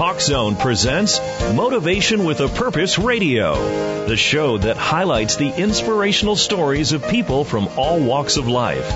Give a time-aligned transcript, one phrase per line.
[0.00, 1.20] Talk Zone presents
[1.52, 7.68] Motivation with a Purpose Radio, the show that highlights the inspirational stories of people from
[7.76, 8.88] all walks of life.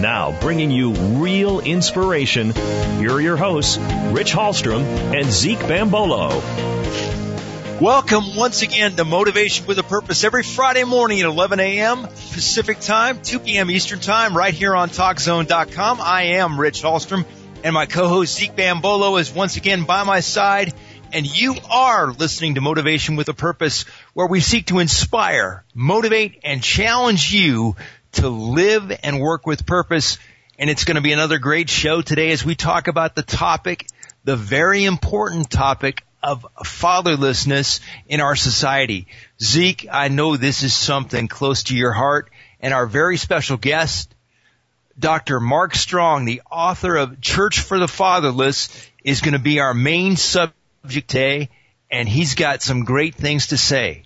[0.00, 4.82] Now, bringing you real inspiration, here are your hosts, Rich Hallstrom
[5.18, 6.30] and Zeke Bambolo.
[7.80, 12.02] Welcome once again to Motivation with a Purpose every Friday morning at 11 a.m.
[12.02, 13.70] Pacific Time, 2 p.m.
[13.70, 16.02] Eastern Time, right here on TalkZone.com.
[16.02, 17.24] I am Rich Hallstrom
[17.64, 20.74] and my co-host Zeke Bambolo is once again by my side.
[21.14, 26.40] And you are listening to Motivation with a Purpose, where we seek to inspire, motivate,
[26.44, 27.74] and challenge you
[28.12, 30.18] to live and work with purpose.
[30.58, 33.86] And it's going to be another great show today as we talk about the topic,
[34.24, 39.06] the very important topic of fatherlessness in our society.
[39.42, 44.13] Zeke, I know this is something close to your heart and our very special guest
[44.98, 45.40] Dr.
[45.40, 48.68] Mark Strong, the author of Church for the Fatherless,
[49.02, 51.50] is going to be our main subject today,
[51.90, 54.04] and he's got some great things to say.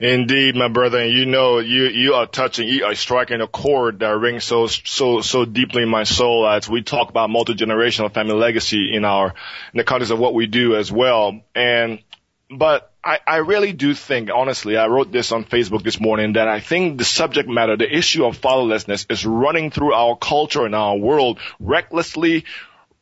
[0.00, 4.00] Indeed, my brother, and you know, you, you are touching, you are striking a chord
[4.00, 8.34] that rings so, so, so deeply in my soul as we talk about multi-generational family
[8.34, 11.40] legacy in our, in the context of what we do as well.
[11.54, 12.02] And,
[12.50, 16.46] but I, I really do think, honestly, I wrote this on Facebook this morning that
[16.46, 20.74] I think the subject matter, the issue of fatherlessness is running through our culture and
[20.74, 22.44] our world recklessly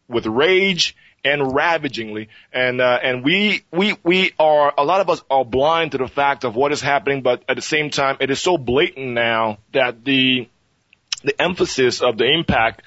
[0.08, 2.30] with rage and ravagingly.
[2.50, 6.08] And, uh, and we, we, we are, a lot of us are blind to the
[6.08, 9.58] fact of what is happening, but at the same time, it is so blatant now
[9.72, 10.48] that the,
[11.22, 12.82] the emphasis of the impact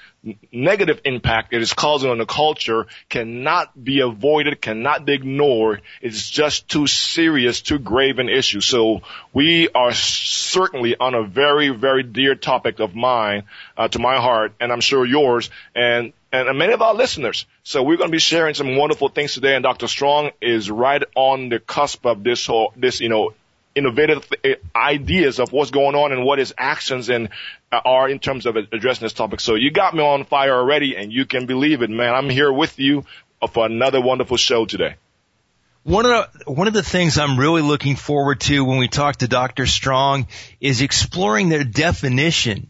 [0.52, 5.82] negative impact it is causing on the culture cannot be avoided, cannot be ignored.
[6.00, 8.60] It's just too serious, too grave an issue.
[8.60, 13.44] So we are certainly on a very, very dear topic of mine,
[13.76, 17.46] uh, to my heart, and I'm sure yours, and and many of our listeners.
[17.62, 19.86] So we're going to be sharing some wonderful things today, and Dr.
[19.86, 23.34] Strong is right on the cusp of this whole, this, you know,
[23.74, 24.28] innovative
[24.74, 27.28] ideas of what's going on and what his actions and
[27.74, 29.40] Uh, are in terms of addressing this topic.
[29.40, 32.14] So you got me on fire already and you can believe it, man.
[32.14, 33.04] I'm here with you
[33.50, 34.94] for another wonderful show today.
[35.82, 39.16] One of the, one of the things I'm really looking forward to when we talk
[39.16, 39.66] to Dr.
[39.66, 40.28] Strong
[40.60, 42.68] is exploring their definition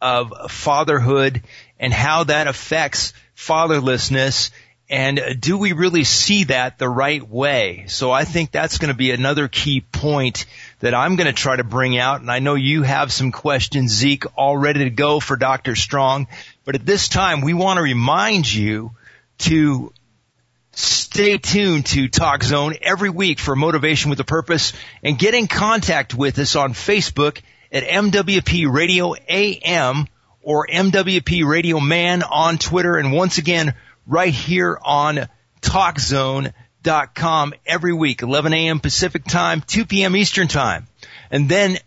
[0.00, 1.42] of fatherhood
[1.80, 4.52] and how that affects fatherlessness
[4.88, 7.86] and do we really see that the right way?
[7.88, 10.46] So I think that's going to be another key point
[10.84, 12.20] that I'm going to try to bring out.
[12.20, 15.76] And I know you have some questions, Zeke, all ready to go for Dr.
[15.76, 16.28] Strong.
[16.66, 18.90] But at this time, we want to remind you
[19.38, 19.94] to
[20.72, 25.46] stay tuned to Talk Zone every week for motivation with a purpose and get in
[25.46, 27.40] contact with us on Facebook
[27.72, 30.06] at MWP Radio AM
[30.42, 32.98] or MWP Radio Man on Twitter.
[32.98, 33.72] And once again,
[34.06, 35.30] right here on
[36.84, 38.80] TalkZone.com every week, 11 a.m.
[38.80, 40.16] Pacific time, 2 p.m.
[40.16, 40.86] Eastern time.
[41.30, 41.78] And then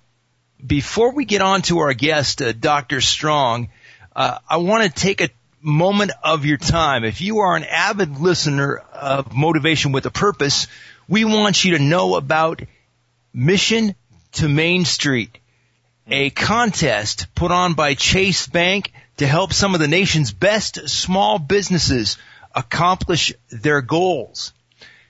[0.66, 3.00] before we get on to our guest, uh, Dr.
[3.02, 3.70] Strong,
[4.16, 5.30] uh, I want to take a
[5.62, 7.04] moment of your time.
[7.04, 10.68] If you are an avid listener of Motivation with a Purpose,
[11.08, 12.62] we want you to know about
[13.34, 13.96] Mission
[14.34, 15.38] to Main Street,
[16.08, 21.38] a contest put on by Chase Bank to help some of the nation's best small
[21.40, 22.18] businesses
[22.56, 24.54] accomplish their goals.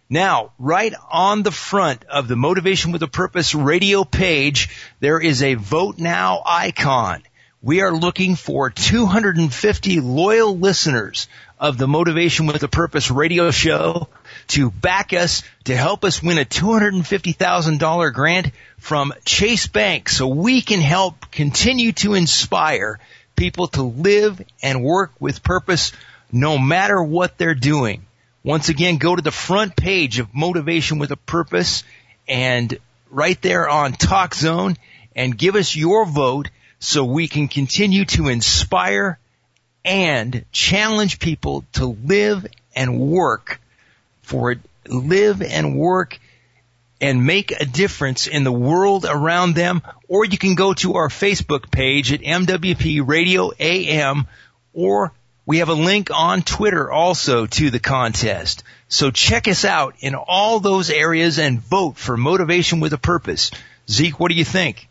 [0.10, 4.70] Now, right on the front of the Motivation with a Purpose radio page,
[5.02, 7.24] there is a vote now icon.
[7.62, 11.28] We are looking for 250 loyal listeners
[11.60, 14.08] of the Motivation with a Purpose radio show
[14.48, 20.62] to back us to help us win a $250,000 grant from Chase Bank so we
[20.62, 23.00] can help continue to inspire
[23.36, 25.92] people to live and work with purpose
[26.32, 28.07] no matter what they're doing.
[28.44, 31.84] Once again, go to the front page of Motivation with a Purpose
[32.28, 32.78] and
[33.10, 34.76] right there on Talk Zone
[35.16, 36.50] and give us your vote
[36.80, 39.20] so we can continue to inspire
[39.84, 43.60] and challenge people to live and work
[44.22, 46.20] for it, live and work
[47.00, 49.82] and make a difference in the world around them.
[50.08, 54.28] Or you can go to our Facebook page at MWP Radio AM
[54.74, 55.14] or
[55.48, 58.64] we have a link on Twitter also to the contest.
[58.90, 63.52] So check us out in all those areas and vote for motivation with a purpose.
[63.90, 64.90] Zeke, what do you think?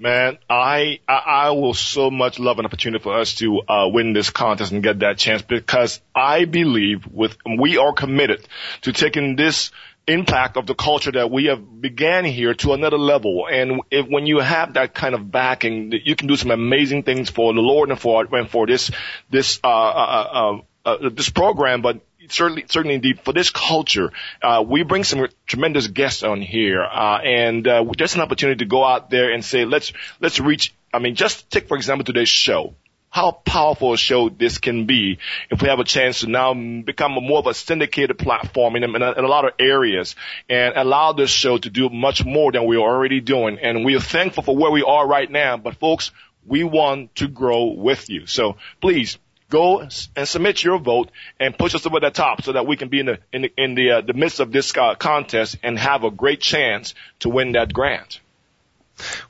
[0.00, 4.14] Man, I, I, I will so much love an opportunity for us to uh, win
[4.14, 8.46] this contest and get that chance because I believe with we are committed
[8.82, 9.70] to taking this
[10.08, 13.46] impact of the culture that we have began here to another level.
[13.50, 17.30] And if, when you have that kind of backing, you can do some amazing things
[17.30, 18.90] for the Lord and for and for this
[19.30, 21.82] this uh, uh, uh, uh, this program.
[21.82, 24.12] But certainly, certainly indeed for this culture,
[24.42, 28.68] uh, we bring some tremendous guests on here, uh, and uh, just an opportunity to
[28.68, 30.74] go out there and say, let's let's reach.
[30.92, 32.74] I mean, just take for example today's show
[33.10, 35.18] how powerful a show this can be
[35.50, 39.02] if we have a chance to now become more of a syndicated platform in, in,
[39.02, 40.14] a, in, a, lot of areas
[40.48, 43.58] and allow this show to do much more than we're already doing.
[43.60, 45.56] And we are thankful for where we are right now.
[45.56, 46.10] But folks,
[46.46, 48.26] we want to grow with you.
[48.26, 49.18] So please
[49.50, 52.88] go and submit your vote and push us over the top so that we can
[52.88, 55.78] be in the in the, in the, uh, the midst of this uh, contest and
[55.78, 58.20] have a great chance to win that grant.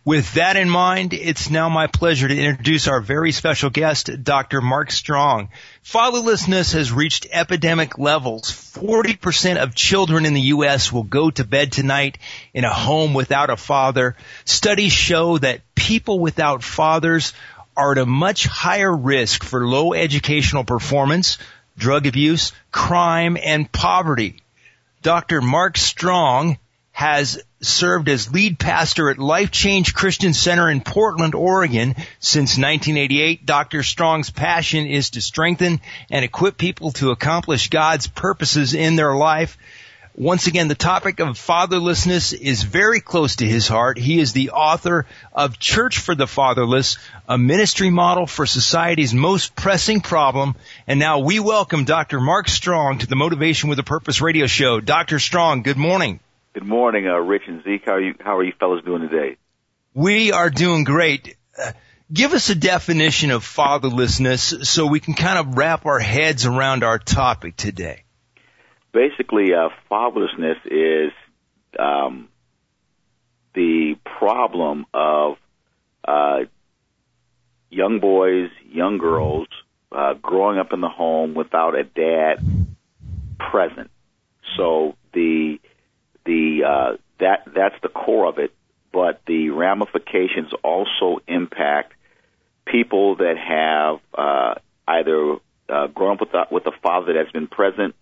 [0.05, 4.61] With that in mind, it's now my pleasure to introduce our very special guest, Dr.
[4.61, 5.51] Mark Strong.
[5.85, 8.51] Fatherlessness has reached epidemic levels.
[8.51, 10.93] 40% of children in the U.S.
[10.93, 12.19] will go to bed tonight
[12.55, 14.17] in a home without a father.
[14.45, 17.33] Studies show that people without fathers
[17.77, 21.39] are at a much higher risk for low educational performance,
[21.77, 24.43] drug abuse, crime, and poverty.
[25.03, 25.41] Dr.
[25.41, 26.59] Mark Strong
[26.91, 33.45] has served as lead pastor at Life Change Christian Center in Portland, Oregon since 1988.
[33.45, 33.83] Dr.
[33.83, 39.59] Strong's passion is to strengthen and equip people to accomplish God's purposes in their life.
[40.15, 43.97] Once again, the topic of fatherlessness is very close to his heart.
[43.99, 49.55] He is the author of Church for the Fatherless, a ministry model for society's most
[49.55, 50.57] pressing problem.
[50.89, 52.21] And now we welcome Dr.
[52.21, 54.81] Mark Strong to the Motivation with a Purpose radio show.
[54.81, 55.21] Dr.
[55.21, 56.19] Strong, good morning.
[56.59, 57.83] Good morning, uh, Rich and Zeke.
[57.87, 58.15] How are you?
[58.19, 59.37] How are you fellows doing today?
[59.95, 61.37] We are doing great.
[61.57, 61.71] Uh,
[62.13, 66.83] give us a definition of fatherlessness so we can kind of wrap our heads around
[66.83, 68.03] our topic today.
[68.93, 71.13] Basically, uh, fatherlessness is
[71.79, 72.29] um,
[73.55, 75.37] the problem of
[76.09, 76.39] uh,
[77.71, 79.47] young boys, young girls
[79.93, 82.45] uh, growing up in the home without a dad
[83.39, 83.93] present.
[84.57, 85.61] So the
[86.29, 88.53] the uh, that that's the core of it.
[88.93, 91.95] But the ramifications also impact
[92.67, 94.55] people that have uh,
[94.87, 95.37] either
[95.69, 97.95] uh, grown up with a, with a father that's been present,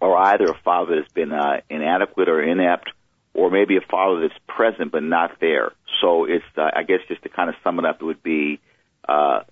[0.00, 2.90] or either a father that's been uh, inadequate or inept,
[3.34, 5.72] or maybe a father that's present but not there.
[6.00, 8.60] So it's uh, I guess just to kind of sum it up, it would be
[9.08, 9.42] uh,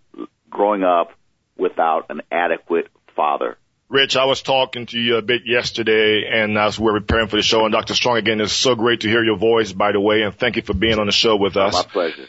[0.49, 1.13] growing up
[1.57, 3.59] without an adequate father.
[3.91, 7.37] Rich, I was talking to you a bit yesterday and as we were preparing for
[7.37, 7.95] the show and Dr.
[7.95, 10.63] Strong again, it's so great to hear your voice, by the way, and thank you
[10.63, 11.73] for being on the show with us.
[11.73, 12.27] My pleasure.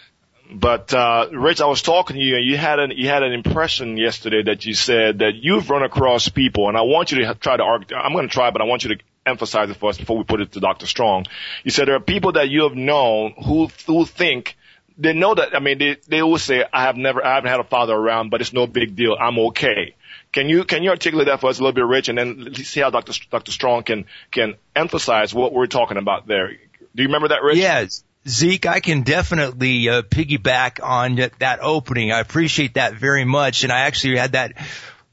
[0.49, 3.33] But, uh, Rich, I was talking to you and you had an, you had an
[3.33, 7.35] impression yesterday that you said that you've run across people and I want you to
[7.35, 9.89] try to argue, I'm going to try, but I want you to emphasize it for
[9.89, 10.87] us before we put it to Dr.
[10.87, 11.25] Strong.
[11.65, 14.55] You said there are people that you have known who, who think
[14.97, 17.59] they know that, I mean, they, they always say, I have never, I haven't had
[17.59, 19.15] a father around, but it's no big deal.
[19.19, 19.95] I'm okay.
[20.31, 22.81] Can you can you articulate that for us a little bit, Rich, and then see
[22.81, 23.13] how Dr.
[23.31, 23.51] Dr.
[23.51, 26.49] Strong can can emphasize what we're talking about there?
[26.49, 27.57] Do you remember that, Rich?
[27.57, 28.03] Yes.
[28.27, 32.11] Zeke, I can definitely uh, piggyback on that opening.
[32.11, 34.53] I appreciate that very much, and I actually had that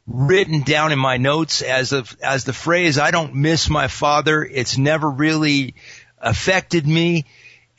[0.06, 4.44] written down in my notes as of as the phrase "I don't miss my father."
[4.44, 5.76] It's never really
[6.18, 7.24] affected me,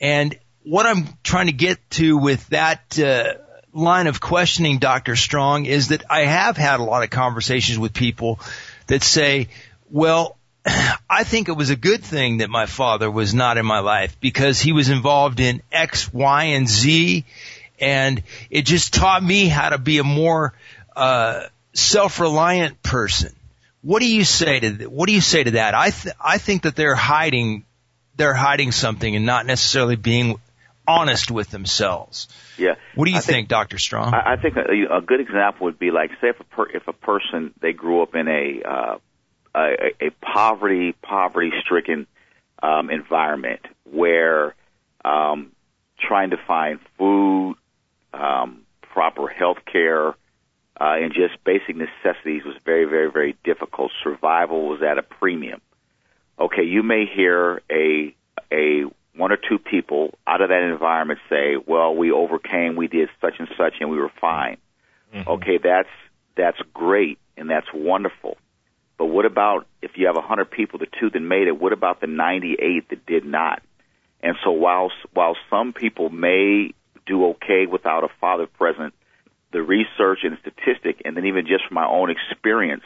[0.00, 3.34] and what I'm trying to get to with that uh,
[3.72, 5.16] line of questioning, Dr.
[5.16, 8.40] Strong, is that I have had a lot of conversations with people
[8.86, 9.48] that say,
[9.90, 10.36] well,
[11.10, 14.18] I think it was a good thing that my father was not in my life
[14.20, 17.24] because he was involved in X, Y, and Z,
[17.80, 20.54] and it just taught me how to be a more
[20.96, 21.44] uh,
[21.74, 23.32] self-reliant person.
[23.82, 25.74] What do you say to th- what do you say to that?
[25.74, 27.64] I th- I think that they're hiding
[28.16, 30.40] they're hiding something and not necessarily being
[30.88, 32.28] honest with themselves.
[32.56, 32.74] Yeah.
[32.94, 33.78] What do you think, think, Dr.
[33.78, 34.14] Strong?
[34.14, 36.88] I, I think a, a, good example would be like, say, if a, per, if
[36.88, 38.98] a person they grew up in a uh,
[39.54, 42.06] a, a poverty poverty stricken
[42.62, 44.54] um, environment where
[45.04, 45.52] um,
[46.00, 47.56] trying to find food,
[48.12, 50.14] um, proper health care, uh,
[50.80, 53.90] and just basic necessities was very, very, very difficult.
[54.02, 55.60] Survival was at a premium.
[56.38, 58.14] Okay, you may hear a
[58.52, 58.84] a
[59.18, 63.34] one or two people out of that environment say, "Well, we overcame, we did such
[63.38, 64.58] and such, and we were fine."
[65.12, 65.28] Mm-hmm.
[65.28, 65.88] Okay, that's
[66.36, 68.36] that's great and that's wonderful.
[68.96, 71.58] But what about if you have a hundred people, the two that made it?
[71.58, 73.62] What about the ninety-eight that did not?
[74.20, 76.72] And so, while while some people may
[77.06, 78.94] do okay without a father present,
[79.52, 82.82] the research and statistic, and then even just from my own experience,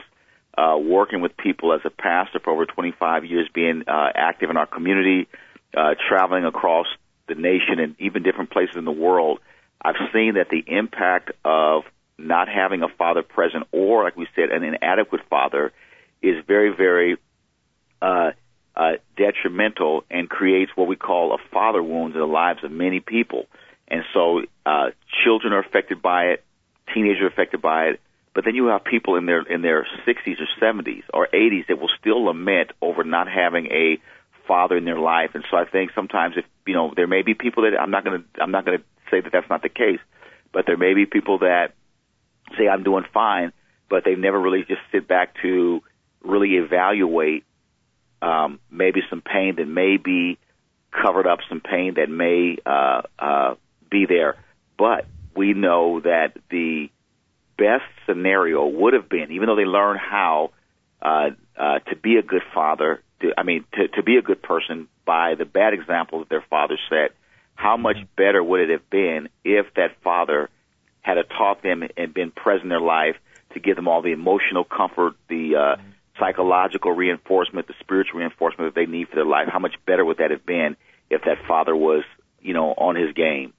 [0.57, 4.57] uh, working with people as a pastor for over 25 years, being uh, active in
[4.57, 5.29] our community,
[5.77, 6.87] uh, traveling across
[7.29, 9.41] the nation and even different places in the world,
[9.81, 11.85] I've seen that the impact of
[12.19, 15.73] not having a father present or, like we said, an inadequate father
[16.23, 17.17] is very, very
[18.01, 18.31] uh,
[18.77, 23.01] uh, detrimental and creates what we call a father wound in the lives of many
[23.01, 23.47] people.
[23.89, 24.91] And so uh,
[25.25, 26.45] children are affected by it,
[26.95, 28.01] teenagers are affected by it,
[28.35, 31.79] but then you have people in their in their 60s or 70s or 80s that
[31.79, 34.01] will still lament over not having a
[34.47, 35.31] father in their life.
[35.35, 38.05] And so I think sometimes if you know there may be people that I'm not
[38.05, 40.01] going to I'm not going to say that that's not the case,
[40.53, 41.75] but there may be people that
[42.59, 43.53] say I'm doing fine,
[43.89, 45.83] but they've never really just sit back to
[46.23, 47.45] really evaluate
[48.21, 50.39] um, maybe some pain that may be
[50.91, 53.55] covered up, some pain that may uh, uh,
[53.91, 54.37] be there.
[54.79, 56.89] But we know that the
[57.57, 60.51] best scenario would have been, even though they learn how
[61.01, 63.03] uh, uh, to be a good father,
[63.37, 66.79] I mean, to, to be a good person by the bad example that their father
[66.89, 67.15] set,
[67.55, 68.15] how much mm-hmm.
[68.17, 70.49] better would it have been if that father
[71.03, 73.17] had taught them and been present in their life
[73.55, 75.91] to give them all the emotional comfort, the uh, mm-hmm.
[76.19, 79.49] psychological reinforcement, the spiritual reinforcement that they need for their life?
[79.51, 80.77] How much better would that have been
[81.11, 82.05] if that father was,
[82.41, 83.53] you know, on his game?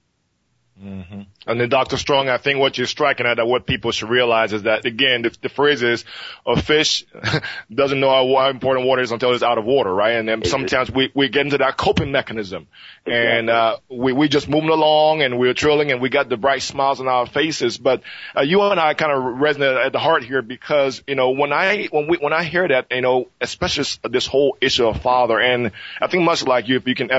[0.82, 1.22] Mm-hmm.
[1.46, 1.98] And then Dr.
[1.98, 5.22] Strong, I think what you're striking at, that what people should realize is that again,
[5.22, 6.04] the, the phrase is
[6.48, 7.06] a fish
[7.74, 10.16] doesn't know how important water is until it's out of water, right?
[10.16, 12.68] And then sometimes we, we get into that coping mechanism
[13.06, 16.64] and, uh, we, we just moving along and we're trilling and we got the bright
[16.64, 17.78] smiles on our faces.
[17.78, 18.02] But,
[18.36, 21.54] uh, you and I kind of resonate at the heart here because, you know, when
[21.54, 25.40] I, when we, when I hear that, you know, especially this whole issue of father
[25.40, 27.12] and I think much like you, if you can,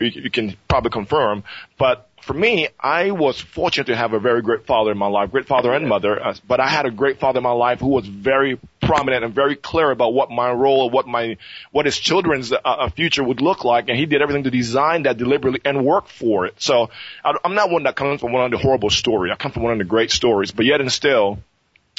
[0.00, 1.44] you can probably confirm,
[1.76, 5.30] but for me, I was fortunate to have a very great father in my life,
[5.30, 7.88] great father and mother, uh, but I had a great father in my life who
[7.88, 11.36] was very prominent and very clear about what my role, what my,
[11.70, 15.02] what his children's uh, uh, future would look like, and he did everything to design
[15.02, 16.54] that deliberately and work for it.
[16.62, 16.88] So
[17.22, 19.30] I, I'm not one that comes from one of the horrible stories.
[19.30, 21.40] I come from one of the great stories, but yet and still,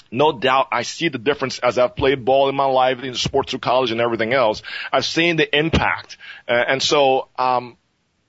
[0.09, 3.51] no doubt I see the difference as I've played ball in my life in sports
[3.51, 4.63] through college and everything else.
[4.91, 6.17] I've seen the impact.
[6.47, 7.77] Uh, and so, um,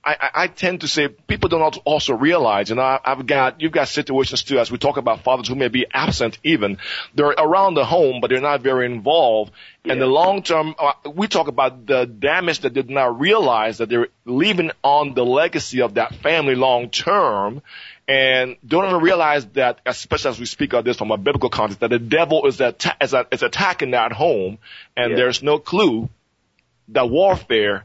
[0.07, 3.89] I, I tend to say people don't also realize, and I, I've got, you've got
[3.89, 6.77] situations too, as we talk about fathers who may be absent even.
[7.13, 9.51] They're around the home, but they're not very involved.
[9.83, 9.93] Yeah.
[9.93, 13.79] And the long term, uh, we talk about the damage that they did not realize
[13.79, 17.61] that they're leaving on the legacy of that family long term
[18.07, 21.81] and don't even realize that, especially as we speak of this from a biblical context,
[21.81, 24.57] that the devil is, atta- is, a- is attacking that home,
[24.95, 25.17] and yeah.
[25.17, 26.09] there's no clue
[26.87, 27.83] that warfare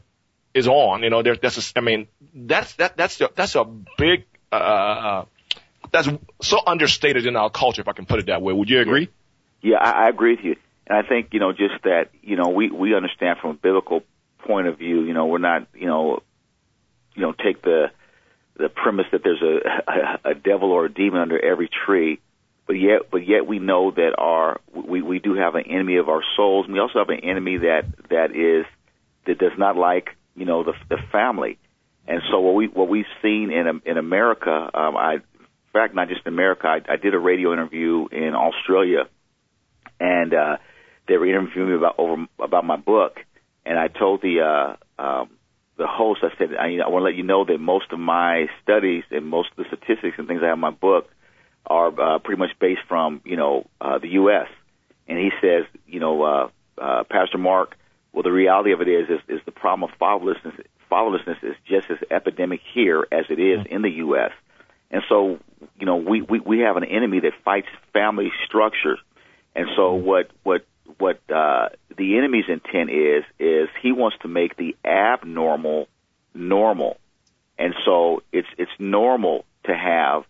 [0.53, 1.03] is on.
[1.03, 3.65] You know, there, that's a, I mean, that's that that's a, that's a
[3.97, 5.25] big uh, uh,
[5.91, 6.09] that's
[6.41, 8.53] so understated in our culture, if I can put it that way.
[8.53, 9.09] Would you agree?
[9.61, 10.55] Yeah, I, I agree with you,
[10.87, 14.03] and I think you know just that you know we we understand from a biblical
[14.39, 15.03] point of view.
[15.03, 16.21] You know, we're not you know
[17.15, 17.91] you know take the
[18.55, 22.19] the premise that there's a, a, a devil or a demon under every tree,
[22.67, 26.09] but yet but yet we know that our we we do have an enemy of
[26.09, 26.65] our souls.
[26.65, 28.65] And we also have an enemy that that is
[29.25, 31.59] that does not like you know the the family.
[32.07, 35.21] And so what we what we've seen in in America, um, I in
[35.71, 39.07] fact not just in America, I, I did a radio interview in Australia,
[39.99, 40.57] and uh,
[41.07, 43.17] they were interviewing me about over about my book,
[43.65, 45.29] and I told the uh, um,
[45.77, 48.45] the host, I said, I, I want to let you know that most of my
[48.61, 51.09] studies and most of the statistics and things I have in my book
[51.65, 54.47] are uh, pretty much based from you know uh, the U.S.
[55.07, 57.75] And he says, you know, uh, uh, Pastor Mark,
[58.13, 60.63] well, the reality of it is, is, is the problem of fatherlessness.
[60.91, 64.31] Fatherlessness is just as epidemic here as it is in the U.S.
[64.91, 65.39] And so,
[65.79, 68.99] you know, we, we, we have an enemy that fights family structures.
[69.55, 70.65] And so what, what,
[70.99, 75.87] what, uh, the enemy's intent is, is he wants to make the abnormal
[76.35, 76.97] normal.
[77.57, 80.23] And so it's, it's normal to have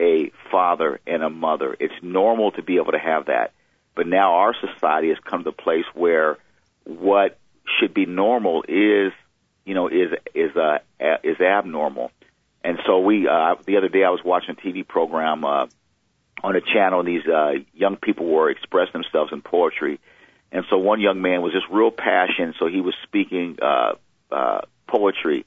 [0.00, 1.76] a father and a mother.
[1.78, 3.52] It's normal to be able to have that.
[3.94, 6.38] But now our society has come to a place where
[6.88, 7.38] what
[7.78, 9.12] should be normal is
[9.64, 10.78] you know is is uh
[11.22, 12.10] is abnormal.
[12.64, 15.66] And so we uh the other day I was watching a TV program uh
[16.42, 20.00] on a channel and these uh young people were expressing themselves in poetry.
[20.50, 23.92] And so one young man was just real passionate so he was speaking uh
[24.32, 25.44] uh poetry.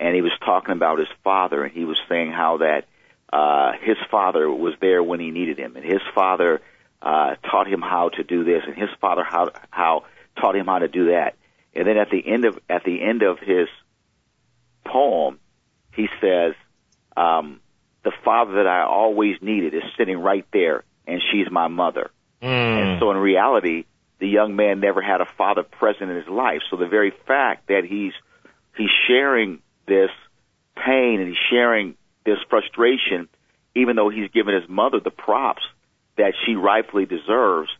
[0.00, 2.86] And he was talking about his father and he was saying how that
[3.32, 5.76] uh his father was there when he needed him.
[5.76, 6.60] And his father
[7.00, 10.04] uh taught him how to do this and his father how how
[10.36, 11.36] taught him how to do that.
[11.74, 13.68] And then at the end of at the end of his
[14.84, 15.38] poem,
[15.94, 16.54] he says,
[17.16, 17.60] um,
[18.02, 22.10] "The father that I always needed is sitting right there, and she's my mother."
[22.42, 22.46] Mm.
[22.46, 23.84] And so, in reality,
[24.18, 26.60] the young man never had a father present in his life.
[26.70, 28.12] So the very fact that he's
[28.76, 30.10] he's sharing this
[30.76, 33.28] pain and he's sharing this frustration,
[33.74, 35.62] even though he's given his mother the props
[36.16, 37.70] that she rightfully deserves,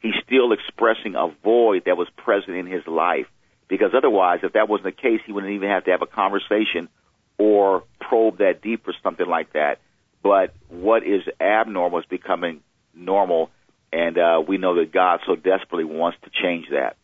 [0.00, 3.26] he's still expressing a void that was present in his life.
[3.68, 6.88] Because otherwise, if that wasn't the case, he wouldn't even have to have a conversation
[7.36, 9.80] or probe that deep or something like that.
[10.22, 12.60] But what is abnormal is becoming
[12.94, 13.50] normal,
[13.92, 16.96] and uh, we know that God so desperately wants to change that.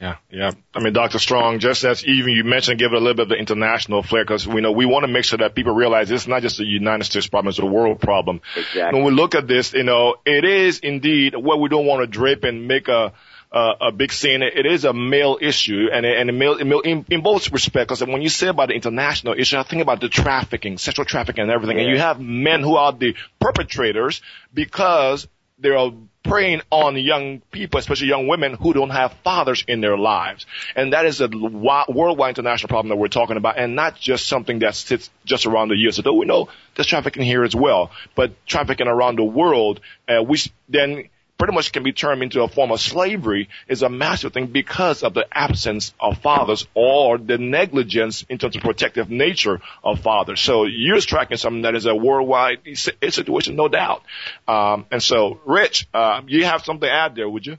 [0.00, 0.50] Yeah, yeah.
[0.74, 1.18] I mean, Dr.
[1.18, 4.24] Strong, just as even you mentioned, give it a little bit of the international flair
[4.24, 6.64] because we know we want to make sure that people realize it's not just a
[6.64, 8.42] United States problem, it's a world problem.
[8.56, 9.00] Exactly.
[9.00, 12.06] When we look at this, you know, it is indeed what we don't want to
[12.06, 13.14] drape and make a,
[13.50, 14.42] a, a big scene.
[14.42, 18.00] It is a male issue and, and a male, in, in both respects.
[18.00, 21.42] Because when you say about the international issue, I think about the trafficking, sexual trafficking
[21.42, 21.78] and everything.
[21.78, 21.84] Yeah.
[21.84, 24.20] And you have men who are the perpetrators
[24.52, 25.26] because
[25.58, 25.90] they are
[26.28, 30.46] preying on young people, especially young women who don't have fathers in their lives.
[30.74, 34.60] And that is a worldwide international problem that we're talking about and not just something
[34.60, 35.98] that sits just around the US.
[35.98, 40.50] Although we know there's trafficking here as well, but trafficking around the world, uh, which
[40.68, 44.46] then pretty much can be turned into a form of slavery is a massive thing
[44.46, 50.00] because of the absence of fathers or the negligence in terms of protective nature of
[50.00, 50.40] fathers.
[50.40, 54.02] So you're striking something that is a worldwide situation, no doubt.
[54.48, 57.58] Um, and so, Rich, uh, you have something to add there, would you?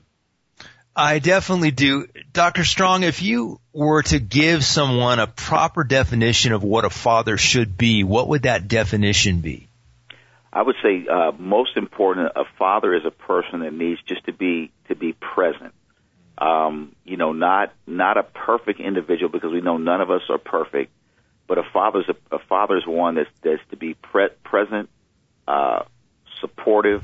[0.96, 2.08] I definitely do.
[2.32, 2.64] Dr.
[2.64, 7.78] Strong, if you were to give someone a proper definition of what a father should
[7.78, 9.67] be, what would that definition be?
[10.52, 14.32] I would say uh, most important, a father is a person that needs just to
[14.32, 15.74] be to be present.
[16.38, 20.38] Um, you know, not not a perfect individual because we know none of us are
[20.38, 20.92] perfect,
[21.46, 24.88] but a father's a, a father's one that's that's to be pre- present,
[25.46, 25.82] uh,
[26.40, 27.02] supportive,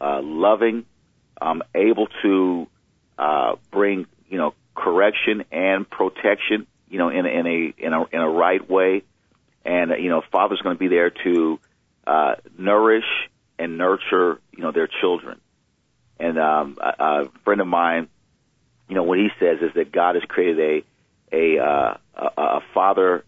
[0.00, 0.84] uh, loving,
[1.40, 2.66] um, able to
[3.18, 8.20] uh, bring you know correction and protection, you know, in in a in a in
[8.20, 9.02] a right way,
[9.64, 11.60] and you know, father's going to be there to
[12.06, 13.04] uh, nourish
[13.58, 15.40] and nurture, you know, their children.
[16.18, 18.08] And um, a, a friend of mine,
[18.88, 20.84] you know, what he says is that God has created a
[21.34, 23.24] a, uh, a, a father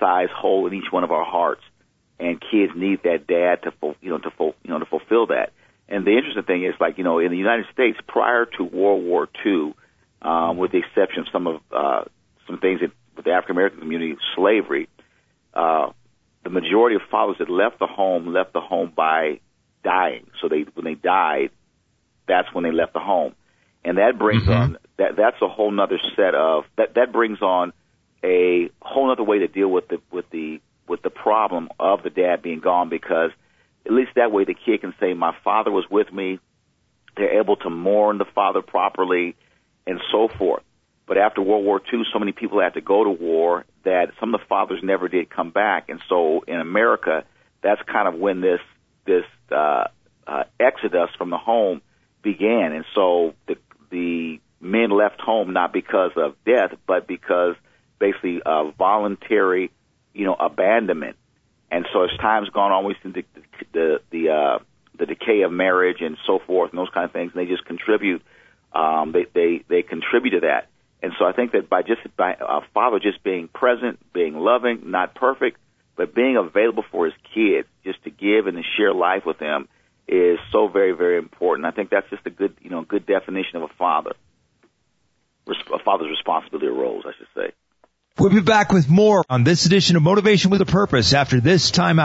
[0.00, 1.62] size hole in each one of our hearts,
[2.18, 5.28] and kids need that dad to ful, you know to ful, you know to fulfill
[5.28, 5.52] that.
[5.88, 9.04] And the interesting thing is, like you know, in the United States prior to World
[9.04, 9.74] War II,
[10.22, 12.04] um, with the exception of some of uh,
[12.46, 14.88] some things that, with the African American community, slavery,
[15.52, 15.90] uh,
[16.44, 19.40] the majority of fathers that left the home left the home by
[19.82, 20.26] dying.
[20.40, 21.50] So they when they died,
[22.28, 23.34] that's when they left the home,
[23.84, 24.52] and that brings mm-hmm.
[24.52, 27.72] on that that's a whole nother set of that that brings on
[28.22, 32.10] a whole other way to deal with the with the with the problem of the
[32.10, 33.30] dad being gone because
[33.86, 36.38] at least that way the kid can say my father was with me.
[37.16, 39.36] They're able to mourn the father properly
[39.86, 40.62] and so forth.
[41.06, 44.34] But after World War II, so many people had to go to war that some
[44.34, 45.88] of the fathers never did come back.
[45.88, 47.24] And so in America,
[47.62, 48.60] that's kind of when this
[49.06, 49.84] this uh,
[50.26, 51.82] uh, exodus from the home
[52.22, 52.72] began.
[52.72, 53.56] And so the
[53.90, 57.54] the men left home not because of death, but because
[57.98, 59.70] basically of voluntary,
[60.12, 61.16] you know, abandonment.
[61.70, 63.24] And so as time's gone on, we've seen the
[63.72, 64.58] the the, uh,
[64.98, 67.32] the decay of marriage and so forth, and those kind of things.
[67.34, 68.22] And they just contribute.
[68.72, 70.68] Um, they they they contribute to that.
[71.04, 74.90] And so I think that by just by a father just being present, being loving,
[74.90, 75.58] not perfect,
[75.96, 79.68] but being available for his kids, just to give and to share life with them,
[80.08, 81.66] is so very very important.
[81.66, 84.14] I think that's just a good you know good definition of a father,
[85.46, 87.52] a father's responsibility or roles, I should say.
[88.18, 91.70] We'll be back with more on this edition of Motivation with a Purpose after this
[91.70, 91.98] time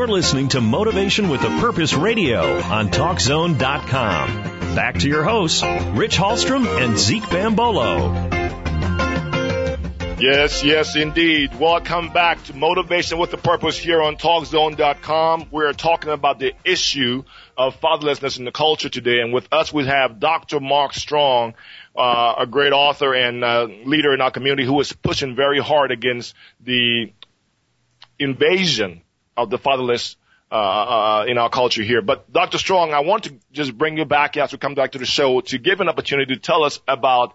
[0.00, 4.74] You're listening to Motivation with a Purpose Radio on TalkZone.com.
[4.74, 8.32] Back to your hosts, Rich Hallstrom and Zeke Bambolo.
[10.18, 11.54] Yes, yes, indeed.
[11.60, 15.48] Welcome back to Motivation with a Purpose here on TalkZone.com.
[15.50, 17.24] We're talking about the issue
[17.58, 20.60] of fatherlessness in the culture today, and with us we have Dr.
[20.60, 21.52] Mark Strong,
[21.94, 25.90] uh, a great author and uh, leader in our community who is pushing very hard
[25.90, 27.12] against the
[28.18, 29.02] invasion
[29.42, 30.16] of the fatherless
[30.52, 32.02] uh, uh, in our culture here.
[32.02, 32.58] But Dr.
[32.58, 35.40] Strong, I want to just bring you back as we come back to the show
[35.42, 37.34] to give an opportunity to tell us about,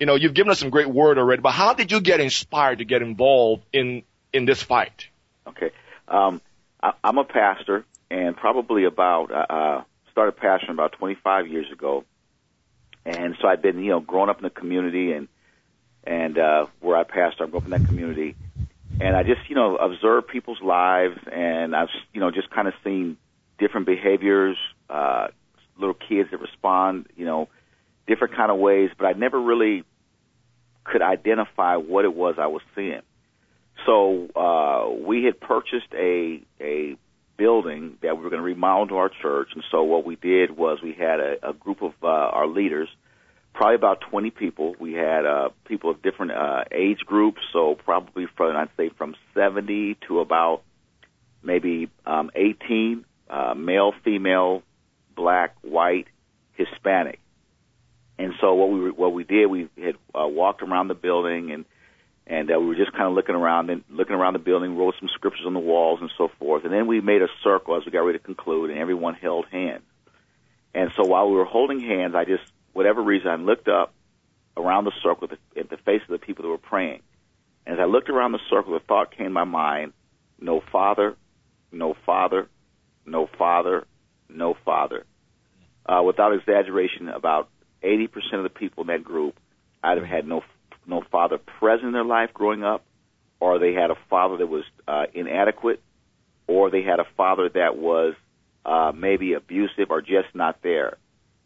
[0.00, 2.78] you know, you've given us some great word already, but how did you get inspired
[2.78, 5.08] to get involved in in this fight?
[5.46, 5.70] Okay,
[6.08, 6.40] um,
[6.82, 12.04] I, I'm a pastor, and probably about uh, uh started pastoring about 25 years ago,
[13.04, 15.28] and so I've been, you know, growing up in the community and
[16.04, 18.36] and uh, where I pastor, I grew up in that community
[19.00, 22.74] and I just you know observe people's lives, and I've you know just kind of
[22.84, 23.16] seen
[23.58, 24.56] different behaviors,
[24.88, 25.28] uh,
[25.78, 27.48] little kids that respond, you know,
[28.06, 29.84] different kind of ways, but I never really
[30.84, 33.02] could identify what it was I was seeing.
[33.86, 36.96] So uh, we had purchased a a
[37.36, 40.56] building that we were going to remodel to our church, and so what we did
[40.56, 42.88] was we had a, a group of uh, our leaders,
[43.58, 44.76] probably about 20 people.
[44.78, 49.16] We had uh, people of different uh, age groups, so probably from I'd say from
[49.34, 50.62] 70 to about
[51.42, 54.62] maybe um, 18, uh, male, female,
[55.16, 56.06] black, white,
[56.52, 57.18] Hispanic.
[58.16, 61.64] And so what we what we did, we had uh, walked around the building and
[62.28, 64.94] and uh, we were just kind of looking around and looking around the building, wrote
[65.00, 66.62] some scriptures on the walls and so forth.
[66.62, 69.46] And then we made a circle as we got ready to conclude, and everyone held
[69.46, 69.82] hands.
[70.74, 72.44] And so while we were holding hands, I just,
[72.78, 73.92] whatever reason, I looked up
[74.56, 77.00] around the circle at the, face of the people that were praying.
[77.66, 79.94] And as I looked around the circle, the thought came to my mind:
[80.40, 81.16] No father,
[81.72, 82.46] no father,
[83.04, 83.84] no father,
[84.28, 85.04] no father.
[85.84, 87.48] Uh, without exaggeration, about
[87.82, 89.34] 80% of the people in that group
[89.82, 90.42] either had no
[90.86, 92.84] no father present in their life growing up,
[93.40, 95.82] or they had a father that was uh, inadequate,
[96.46, 98.14] or they had a father that was
[98.64, 100.96] uh, maybe abusive or just not there.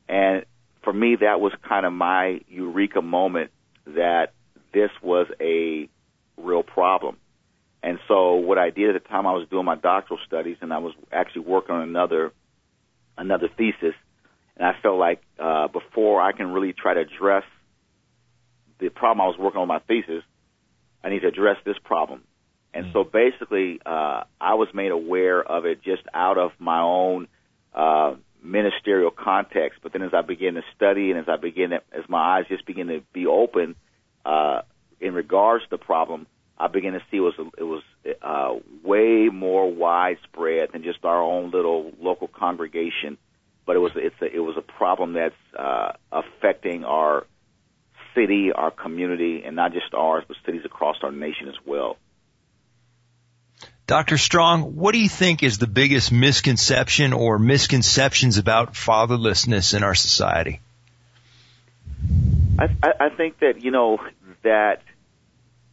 [0.09, 0.45] And
[0.83, 3.51] for me, that was kind of my eureka moment
[3.87, 4.33] that
[4.73, 5.88] this was a
[6.37, 7.16] real problem.
[7.83, 10.73] And so what I did at the time I was doing my doctoral studies and
[10.73, 12.33] I was actually working on another
[13.18, 13.95] another thesis
[14.57, 17.45] and I felt like uh, before I can really try to address
[18.79, 20.23] the problem I was working on my thesis,
[21.03, 22.23] I need to address this problem.
[22.75, 22.92] And mm.
[22.92, 27.29] so basically, uh, I was made aware of it just out of my own
[27.75, 29.81] uh, ministerial context.
[29.83, 32.46] But then as I began to study and as I began to, as my eyes
[32.48, 33.76] just began to be open
[34.24, 34.62] uh,
[35.00, 36.26] in regards to the problem,
[36.59, 37.83] I began to see it was it was
[38.22, 43.18] uh, way more widespread than just our own little local congregation.
[43.66, 47.26] But it was it's a, it was a problem that's uh, affecting our
[48.14, 51.96] city, our community, and not just ours, but cities across our nation as well.
[53.92, 54.16] Dr.
[54.16, 59.94] Strong, what do you think is the biggest misconception or misconceptions about fatherlessness in our
[59.94, 60.61] society?
[62.59, 63.98] I, I, think that, you know,
[64.44, 64.81] that,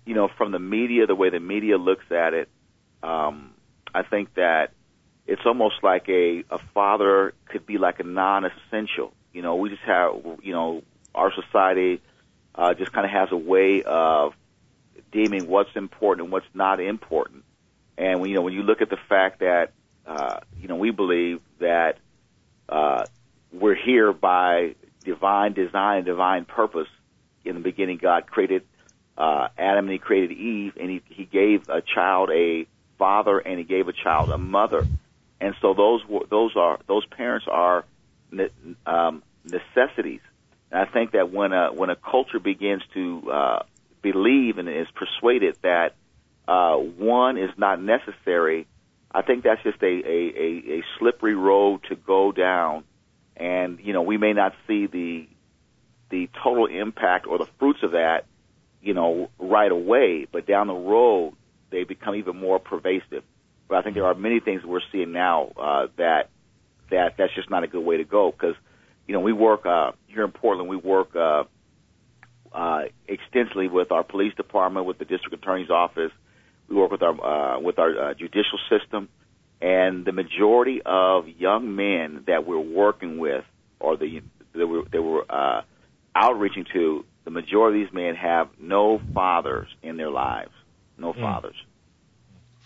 [0.05, 2.49] you know, from the media, the way the media looks at it,
[3.01, 3.51] um,
[3.95, 4.73] I think that
[5.25, 9.13] it's almost like a, a father could be like a non-essential.
[9.31, 10.83] You know, we just have, you know,
[11.15, 12.01] our society
[12.53, 14.33] uh, just kind of has a way of
[15.09, 17.45] deeming what's important and what's not important.
[17.99, 19.71] And when you know when you look at the fact that
[20.07, 21.97] uh, you know we believe that
[22.67, 23.05] uh,
[23.53, 26.87] we're here by divine design and divine purpose.
[27.45, 28.63] In the beginning, God created
[29.17, 32.65] uh, Adam and He created Eve, and He He gave a child a
[32.97, 34.87] father and He gave a child a mother.
[35.39, 37.85] And so those those are those parents are
[38.85, 40.21] um, necessities
[40.71, 43.63] and I think that when a when a culture begins to uh,
[44.01, 45.95] believe and is persuaded that
[46.49, 48.67] uh, one is not necessary,
[49.11, 52.83] I think that's just a, a, a, a slippery road to go down.
[53.35, 55.27] And you know, we may not see the
[56.09, 58.25] the total impact or the fruits of that,
[58.81, 61.33] you know, right away, but down the road
[61.69, 63.23] they become even more pervasive.
[63.67, 66.29] But I think there are many things we're seeing now uh, that
[66.89, 68.55] that that's just not a good way to go because
[69.07, 70.69] you know, we work uh, here in Portland.
[70.69, 71.43] We work uh,
[72.53, 76.11] uh, extensively with our police department, with the district attorney's office.
[76.69, 79.09] We work with our uh, with our uh, judicial system,
[79.61, 83.43] and the majority of young men that we're working with,
[83.79, 84.21] or the
[84.53, 85.61] that we're, that we're uh,
[86.15, 90.51] outreaching to, the majority of these men have no fathers in their lives,
[90.97, 91.19] no mm.
[91.19, 91.55] fathers.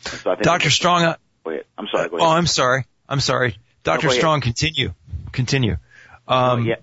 [0.02, 0.70] So Dr.
[0.70, 1.66] Strong, uh, go ahead.
[1.78, 2.10] I'm sorry.
[2.10, 2.28] Go ahead.
[2.28, 2.86] Oh, I'm sorry.
[3.08, 3.58] I'm sorry.
[3.84, 4.08] Dr.
[4.08, 4.94] No, Strong, continue.
[5.32, 5.78] Continue.
[6.28, 6.76] Um, oh, yeah.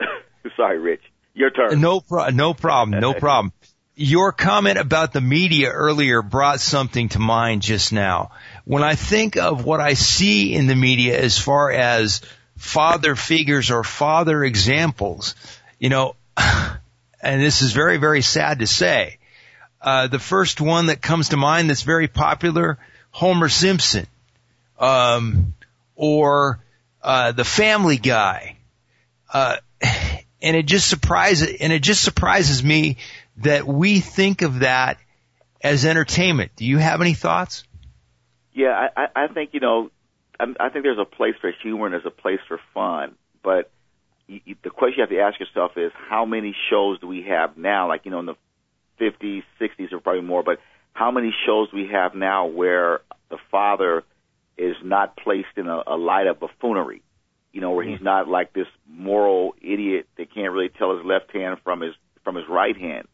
[0.56, 1.02] Sorry, Rich.
[1.34, 1.80] Your turn.
[1.80, 3.00] No, pro- no problem.
[3.00, 3.52] No problem.
[3.96, 8.30] Your comment about the media earlier brought something to mind just now.
[8.64, 12.22] When I think of what I see in the media as far as
[12.56, 15.34] father figures or father examples,
[15.78, 19.18] you know, and this is very, very sad to say,
[19.82, 22.78] uh, the first one that comes to mind that's very popular,
[23.10, 24.06] Homer Simpson,
[24.78, 25.54] um,
[25.96, 26.60] or
[27.02, 28.56] uh, the Family Guy,
[29.32, 29.56] uh,
[30.42, 32.96] and it just surprises and it just surprises me
[33.40, 34.98] that we think of that
[35.62, 36.52] as entertainment.
[36.56, 37.64] Do you have any thoughts?
[38.52, 39.90] Yeah, I, I think you know,
[40.38, 43.70] I think there's a place for humor and there's a place for fun, but
[44.26, 47.56] you, the question you have to ask yourself is how many shows do we have
[47.56, 47.88] now?
[47.88, 48.36] Like you know, in the
[49.00, 50.58] 50s, 60s, or probably more, but
[50.92, 53.00] how many shows do we have now where
[53.30, 54.04] the father
[54.58, 57.02] is not placed in a, a light of buffoonery,
[57.52, 58.04] you know, where he's mm-hmm.
[58.04, 62.36] not like this moral idiot that can't really tell his left hand from his from
[62.36, 63.08] his right hand.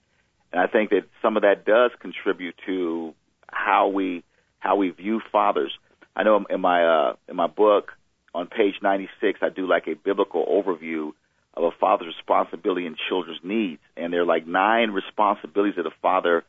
[0.56, 3.12] And I think that some of that does contribute to
[3.46, 4.24] how we
[4.58, 5.70] how we view fathers.
[6.16, 7.92] I know in my uh, in my book
[8.34, 11.10] on page 96, I do like a biblical overview
[11.52, 15.94] of a father's responsibility and children's needs, and there are like nine responsibilities that a
[16.00, 16.42] father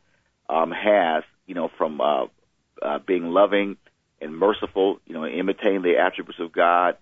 [0.48, 1.22] um, has.
[1.46, 2.28] You know, from uh,
[2.80, 3.76] uh, being loving
[4.22, 6.96] and merciful, you know, imitating the attributes of God,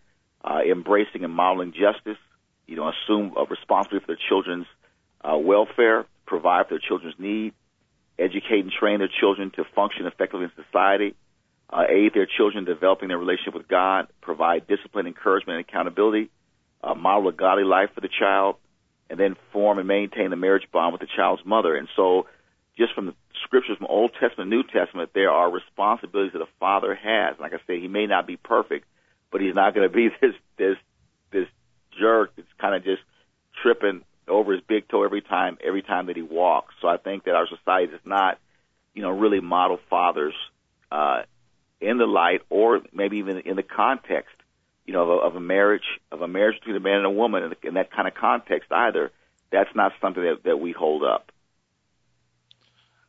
[0.44, 2.18] uh, embracing and modeling justice,
[2.66, 4.66] you know, assume a responsibility for their children's
[5.22, 7.54] uh, welfare, provide for their children's needs,
[8.18, 11.14] educate and train their children to function effectively in society,
[11.70, 16.30] uh, aid their children in developing their relationship with God, provide discipline, encouragement, and accountability,
[16.82, 18.56] uh, model a godly life for the child,
[19.10, 21.74] and then form and maintain the marriage bond with the child's mother.
[21.74, 22.26] And so,
[22.78, 26.94] just from the scriptures from Old Testament, New Testament, there are responsibilities that a father
[26.94, 27.36] has.
[27.40, 28.86] Like I said, he may not be perfect,
[29.30, 30.76] but he's not going to be this this
[31.32, 31.48] this
[31.98, 33.02] jerk that's kind of just
[33.62, 36.74] tripping over his big toe every time every time that he walks.
[36.80, 38.38] So I think that our society does not,
[38.94, 40.34] you know, really model fathers
[40.90, 41.22] uh,
[41.80, 44.34] in the light or maybe even in the context,
[44.84, 47.10] you know, of a, of a marriage of a marriage between a man and a
[47.10, 49.10] woman in, in that kind of context either.
[49.50, 51.30] That's not something that, that we hold up.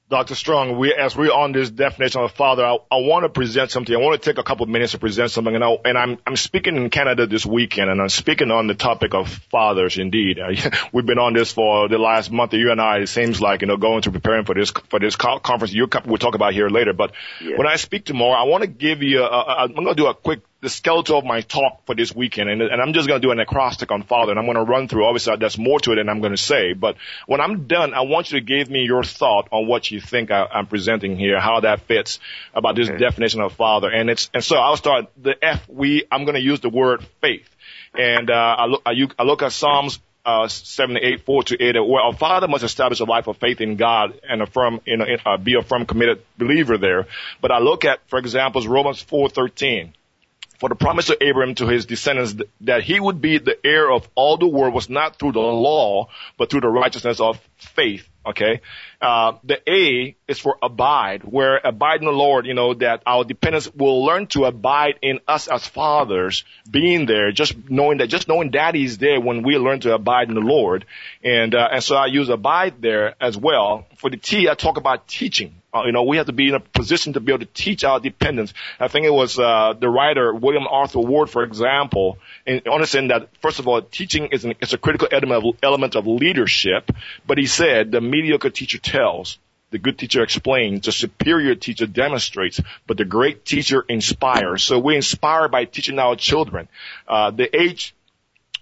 [0.10, 0.36] Dr.
[0.36, 3.72] Strong, we, as we're on this definition of a father, I, I want to present
[3.72, 3.94] something.
[3.94, 5.54] I want to take a couple of minutes to present something.
[5.54, 8.74] And, I, and I'm, I'm speaking in Canada this weekend and I'm speaking on the
[8.74, 10.40] topic of fathers indeed.
[10.94, 13.68] we've been on this for the last month, you and I, it seems like, you
[13.68, 16.94] know, going to preparing for this, for this conference you, we'll talk about here later.
[16.94, 17.58] But yeah.
[17.58, 20.08] when I speak tomorrow, I want to give you a, a, I'm going to do
[20.08, 23.22] a quick the skeleton of my talk for this weekend, and, and I'm just going
[23.22, 25.06] to do an acrostic on father, and I'm going to run through.
[25.06, 26.96] Obviously, there's more to it than I'm going to say, but
[27.28, 30.32] when I'm done, I want you to give me your thought on what you think
[30.32, 32.20] I, I'm presenting here, how that fits
[32.56, 32.98] about this okay.
[32.98, 35.70] definition of father, and it's and so I'll start the F.
[35.70, 37.48] We I'm going to use the word faith,
[37.96, 41.88] and uh, I look I, I look at Psalms uh, 7 8, 4 to 8,
[41.88, 44.98] where a father must establish a life of faith in God and a firm, you
[44.98, 47.08] know, uh, be a firm committed believer there.
[47.40, 49.94] But I look at, for example, Romans 4 13
[50.58, 54.08] for the promise of Abraham to his descendants that he would be the heir of
[54.16, 58.08] all the world was not through the law, but through the righteousness of faith.
[58.26, 58.62] Okay.
[59.00, 63.24] Uh, the A is for abide, where abide in the Lord, you know, that our
[63.24, 68.28] dependents will learn to abide in us as fathers, being there, just knowing that, just
[68.28, 70.86] knowing daddy is there when we learn to abide in the Lord.
[71.24, 73.86] And, uh, and so I use abide there as well.
[73.98, 75.54] For the T, I talk about teaching.
[75.74, 77.84] Uh, you know, we have to be in a position to be able to teach
[77.84, 78.54] our dependents.
[78.80, 83.30] I think it was, uh, the writer, William Arthur Ward, for example, in understanding that,
[83.42, 86.90] first of all, teaching is, an, is a critical element of, element of leadership,
[87.28, 89.38] but he said the mediocre teacher tells,
[89.70, 94.64] the good teacher explains, the superior teacher demonstrates, but the great teacher inspires.
[94.64, 96.70] So we inspire by teaching our children.
[97.08, 97.94] Uh, the age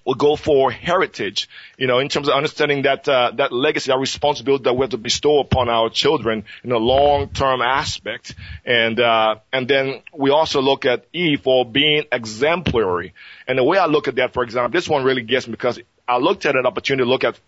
[0.03, 3.99] will go for heritage, you know, in terms of understanding that, uh, that legacy, our
[3.99, 8.35] responsibility that we have to bestow upon our children in a long-term aspect.
[8.65, 13.13] And, uh, and then we also look at E for being exemplary.
[13.47, 15.79] And the way I look at that, for example, this one really gets me because
[16.07, 17.39] I looked at an opportunity to look at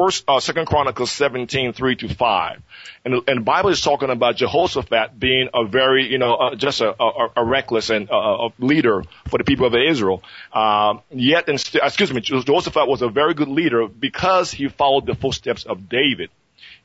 [0.00, 2.62] First, uh, Second Chronicles 17, 3 to 5.
[3.04, 6.80] And, and the Bible is talking about Jehoshaphat being a very, you know, uh, just
[6.80, 10.22] a, a, a reckless and uh, a leader for the people of Israel.
[10.54, 15.64] Um, yet, excuse me, Jehoshaphat was a very good leader because he followed the footsteps
[15.64, 16.30] of David.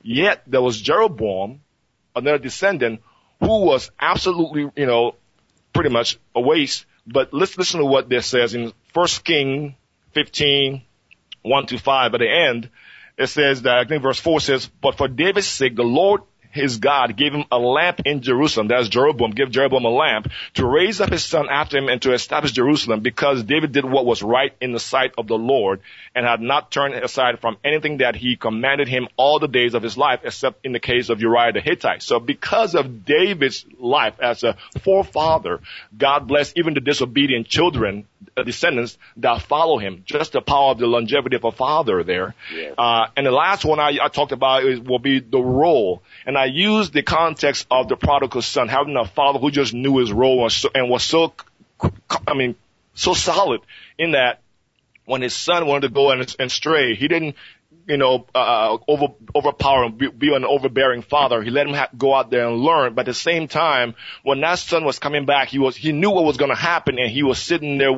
[0.02, 1.62] Yet there was Jeroboam,
[2.18, 3.02] another descendant,
[3.40, 5.16] who was absolutely, you know,
[5.72, 6.86] pretty much a waste.
[7.08, 9.78] But let's listen to what this says in First King
[10.12, 10.82] 15,
[11.44, 12.70] 1 to 5 at the end
[13.18, 16.22] it says that, I think verse 4 says, But for David's sake, the Lord
[16.56, 18.70] his God gave him a lamp in Jerusalem.
[18.70, 19.32] That's Jeroboam.
[19.32, 23.02] Give Jeroboam a lamp to raise up his son after him and to establish Jerusalem
[23.02, 25.82] because David did what was right in the sight of the Lord
[26.16, 29.84] and had not turned aside from anything that he commanded him all the days of
[29.84, 32.02] his life except in the case of Uriah the Hittite.
[32.02, 35.60] So because of David's life as a forefather,
[35.98, 38.08] God blessed even the disobedient children
[38.44, 40.04] descendants that follow him.
[40.06, 42.36] Just the power of the longevity of a father there.
[42.54, 42.76] Yes.
[42.78, 46.02] Uh, and the last one I, I talked about is, will be the role.
[46.26, 49.98] And I used the context of the prodigal son, having a father who just knew
[49.98, 51.34] his role and, so, and was so,
[52.28, 52.56] I mean,
[52.94, 53.62] so solid
[53.98, 54.42] in that
[55.06, 57.36] when his son wanted to go and, and stray, he didn't
[57.88, 61.42] you know, uh, over, overpower and be, be, an overbearing father.
[61.42, 62.96] He let him ha- go out there and learn.
[62.96, 66.10] But at the same time, when that son was coming back, he was, he knew
[66.10, 67.92] what was going to happen and he was sitting there.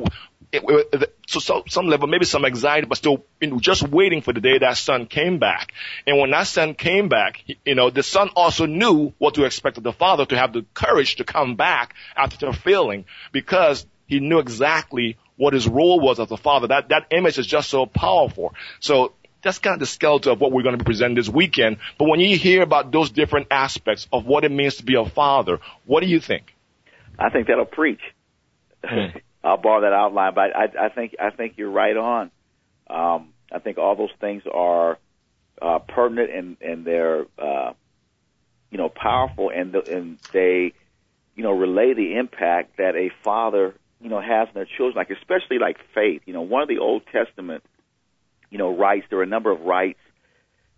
[1.26, 4.40] so, so some level, maybe some anxiety, but still, you know, just waiting for the
[4.40, 5.72] day that son came back.
[6.06, 9.78] And when that son came back, you know, the son also knew what to expect
[9.78, 14.38] of the father to have the courage to come back after failing because he knew
[14.38, 16.66] exactly what his role was as a father.
[16.66, 18.54] That, that image is just so powerful.
[18.80, 21.78] So that's kind of the skeleton of what we're going to be presenting this weekend.
[21.98, 25.04] But when you hear about those different aspects of what it means to be a
[25.04, 26.54] father, what do you think?
[27.18, 28.00] I think that'll preach.
[28.84, 29.18] Hmm.
[29.44, 32.30] I'll borrow that outline, but I, I think I think you're right on.
[32.90, 34.98] Um, I think all those things are
[35.62, 37.72] uh, pertinent and and they're uh,
[38.70, 40.72] you know powerful and the, and they
[41.36, 45.10] you know relay the impact that a father you know has on their children, like
[45.10, 46.22] especially like faith.
[46.26, 47.62] You know, one of the Old Testament
[48.50, 49.06] you know rites.
[49.10, 50.00] There are a number of rites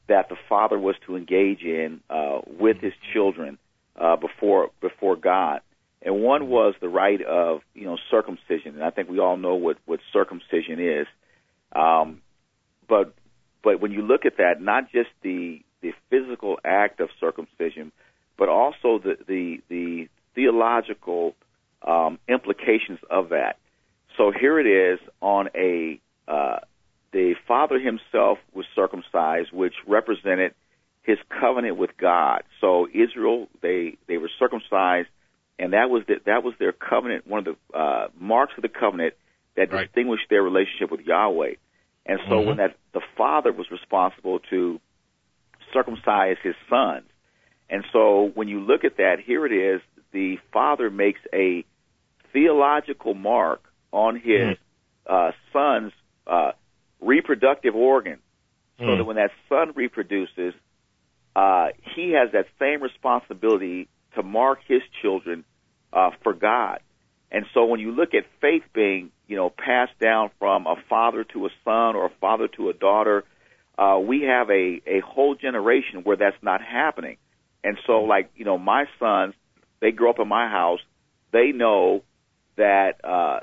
[0.09, 3.59] that the father was to engage in uh, with his children
[3.97, 5.61] uh, before before God
[6.03, 9.55] and one was the rite of you know circumcision, and I think we all know
[9.55, 11.07] what what circumcision is.
[11.75, 12.23] Um,
[12.89, 13.15] but
[13.63, 17.93] but when you look at that, not just the the physical act of circumcision,
[18.39, 21.35] but also the the, the theological
[21.87, 23.59] um, implications of that.
[24.17, 26.61] So here it is on a uh,
[27.13, 30.55] the father himself was circumcised, which represented
[31.03, 32.43] his covenant with God.
[32.61, 35.09] So Israel, they they were circumcised
[35.61, 38.69] and that was the, that was their covenant, one of the uh, marks of the
[38.69, 39.15] covenant
[39.57, 39.87] that right.
[39.87, 41.55] distinguished their relationship with Yahweh.
[42.07, 42.49] And so mm-hmm.
[42.49, 44.81] when that the father was responsible to
[45.73, 47.05] circumcise his sons,
[47.69, 51.65] and so when you look at that, here it is: the father makes a
[52.33, 55.15] theological mark on his mm-hmm.
[55.15, 55.93] uh, son's
[56.27, 56.53] uh,
[57.01, 58.19] reproductive organ,
[58.79, 58.99] so mm-hmm.
[58.99, 60.55] that when that son reproduces,
[61.37, 65.45] uh, he has that same responsibility to mark his children
[65.93, 66.81] uh, for God.
[67.31, 71.25] And so when you look at faith being, you know, passed down from a father
[71.33, 73.25] to a son or a father to a daughter,
[73.79, 77.17] uh, we have a, a whole generation where that's not happening.
[77.63, 79.35] And so, like, you know, my sons,
[79.81, 80.81] they grow up in my house.
[81.33, 82.03] They know
[82.57, 83.41] that, uh,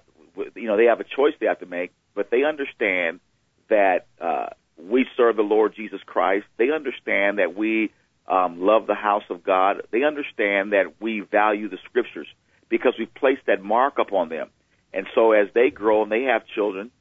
[0.55, 3.21] you know, they have a choice they have to make, but they understand
[3.69, 6.45] that, uh, we serve the Lord Jesus Christ.
[6.57, 7.91] They understand that we
[8.27, 9.81] um, love the house of God.
[9.91, 12.27] They understand that we value the scriptures
[12.69, 14.49] because we've placed that mark upon them.
[14.93, 16.91] And so as they grow and they have children,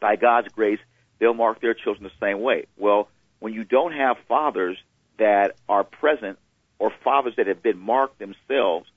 [0.00, 0.80] by God's grace,
[1.18, 2.66] they'll mark their children the same way.
[2.76, 3.08] Well,
[3.40, 4.76] when you don't have fathers
[5.18, 6.38] that are present
[6.78, 8.88] or fathers that have been marked themselves,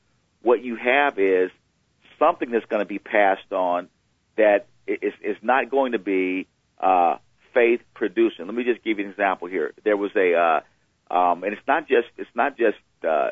[0.41, 1.51] what you have is
[2.17, 3.89] something that's going to be passed on
[4.37, 6.47] that is, is not going to be
[6.85, 7.17] uh,
[7.53, 8.45] faith producing.
[8.45, 9.73] Let me just give you an example here.
[9.83, 13.29] There was a uh, um, and it's not just it's not just uh,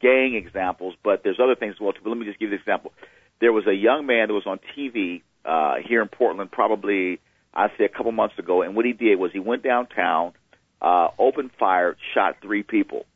[0.00, 1.92] gang examples, but there's other things as well.
[1.92, 2.00] Too.
[2.04, 2.92] But let me just give you an example.
[3.40, 7.20] There was a young man that was on TV uh, here in Portland, probably
[7.52, 10.32] I'd say a couple months ago, and what he did was he went downtown,
[10.80, 13.06] uh, opened fire, shot three people.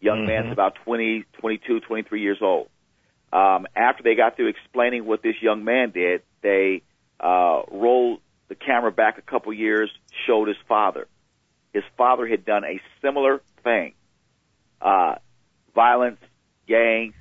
[0.00, 0.26] Young mm-hmm.
[0.26, 2.68] man's about 20, 22, 23 years old.
[3.32, 6.82] Um, after they got through explaining what this young man did, they
[7.20, 9.90] uh, rolled the camera back a couple years,
[10.26, 11.06] showed his father
[11.72, 13.94] his father had done a similar thing.
[14.80, 15.16] Uh,
[15.74, 16.20] violence,
[16.66, 17.14] gangs.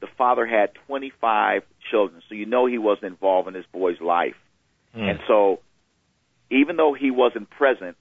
[0.00, 4.36] The father had 25 children, so you know he wasn't involved in this boy's life.
[4.94, 5.10] Mm.
[5.10, 5.60] And so,
[6.50, 7.96] even though he wasn't present,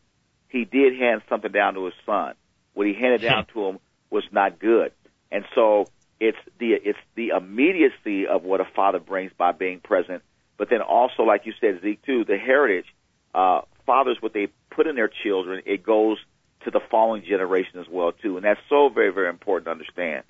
[0.49, 2.33] he did hand something down to his son.
[2.73, 4.91] What he handed down to him was not good.
[5.31, 5.87] And so,
[6.19, 10.23] it's the it's the immediacy of what a father brings by being present,
[10.57, 12.85] but then also, like you said, Zeke, too, the heritage.
[13.33, 16.17] Uh, fathers, what they put in their children, it goes
[16.63, 20.23] to the following generation as well too, and that's so very very important to understand.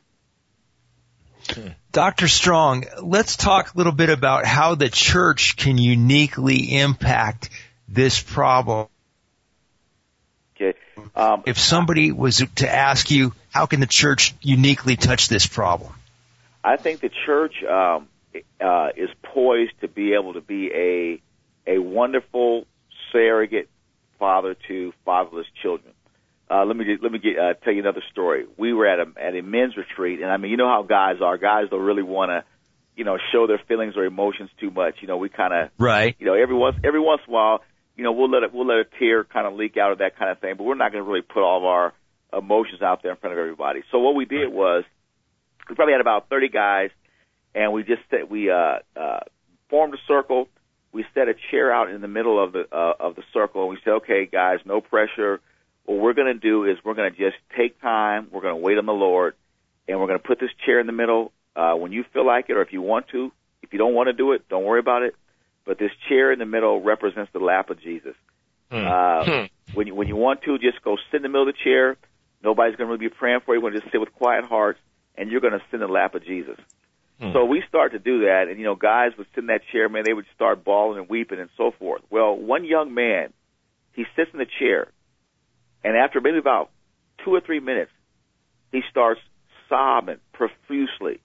[1.92, 2.28] Dr.
[2.28, 7.50] Strong, let's talk a little bit about how the church can uniquely impact
[7.88, 8.88] this problem.
[10.56, 10.78] Okay.
[11.16, 15.94] Um, if somebody was to ask you, how can the church uniquely touch this problem?
[16.64, 18.08] I think the church um,
[18.60, 21.22] uh, is poised to be able to be a
[21.76, 22.66] a wonderful
[23.12, 23.70] surrogate
[24.20, 25.94] father to fatherless children.
[26.50, 28.46] Uh, let me let me get, uh, tell you another story.
[28.58, 31.18] We were at a at a men's retreat, and I mean, you know how guys
[31.22, 31.38] are.
[31.38, 32.44] Guys don't really want to,
[32.96, 34.96] you know, show their feelings or emotions too much.
[35.02, 36.16] You know, we kind of right.
[36.20, 37.64] You know, every once every once in a while,
[37.96, 40.18] you know, we'll let it we'll let a tear kind of leak out of that
[40.18, 41.94] kind of thing, but we're not going to really put all of our
[42.38, 43.82] emotions out there in front of everybody.
[43.92, 44.84] So what we did was,
[45.70, 46.90] we probably had about thirty guys,
[47.56, 49.20] and we just we uh, uh,
[49.70, 50.48] formed a circle
[50.94, 53.72] we set a chair out in the middle of the uh, of the circle and
[53.72, 55.42] we said, okay, guys, no pressure.
[55.86, 58.28] What we're going to do is we're going to just take time.
[58.32, 59.34] We're going to wait on the Lord,
[59.88, 62.46] and we're going to put this chair in the middle uh, when you feel like
[62.50, 63.32] it, or if you want to.
[63.62, 65.16] If you don't want to do it, don't worry about it.
[65.66, 68.16] But this chair in the middle represents the lap of Jesus.
[68.72, 68.88] Hmm.
[68.88, 69.46] Uh, hmm.
[69.74, 71.98] when you when you want to, just go sit in the middle of the chair.
[72.44, 73.62] Nobody's going to really be praying for you.
[73.62, 74.80] We're going to just sit with quiet hearts,
[75.18, 76.58] and you're going to sit in the lap of Jesus.
[77.24, 77.32] Hmm.
[77.32, 79.88] So we start to do that, and you know, guys would sit in that chair,
[79.88, 82.02] man, they would start bawling and weeping and so forth.
[82.10, 83.32] Well, one young man,
[83.94, 84.92] he sits in the chair,
[85.86, 86.70] and after maybe about
[87.24, 87.92] two or three minutes,
[88.74, 89.22] he starts
[89.70, 91.22] sobbing profusely.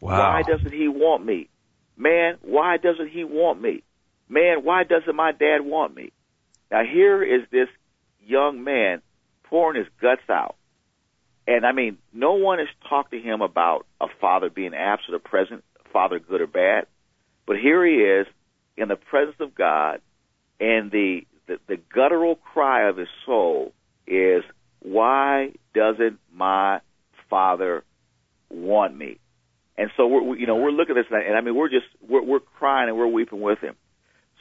[0.00, 0.34] Wow.
[0.34, 1.48] Why doesn't he want me?
[1.96, 3.82] Man, why doesn't he want me?
[4.28, 6.12] Man, why doesn't my dad want me?
[6.70, 7.68] Now here is this
[8.26, 9.00] young man
[9.44, 10.56] pouring his guts out.
[11.46, 15.18] And I mean, no one has talked to him about a father being absent or
[15.18, 16.86] present, father good or bad.
[17.46, 18.26] But here he is
[18.76, 20.00] in the presence of God,
[20.58, 23.72] and the, the, the guttural cry of his soul
[24.06, 24.42] is,
[24.80, 26.80] why doesn't my
[27.28, 27.84] father
[28.50, 29.18] want me?
[29.76, 32.22] And so we're, you know, we're looking at this, and I mean, we're just, we're,
[32.22, 33.74] we're crying and we're weeping with him.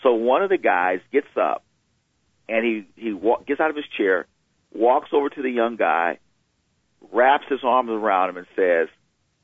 [0.04, 1.64] So one of the guys gets up,
[2.50, 4.28] and he he gets out of his chair,
[4.74, 6.20] walks over to the young guy,
[7.14, 8.88] wraps his arms around him, and says,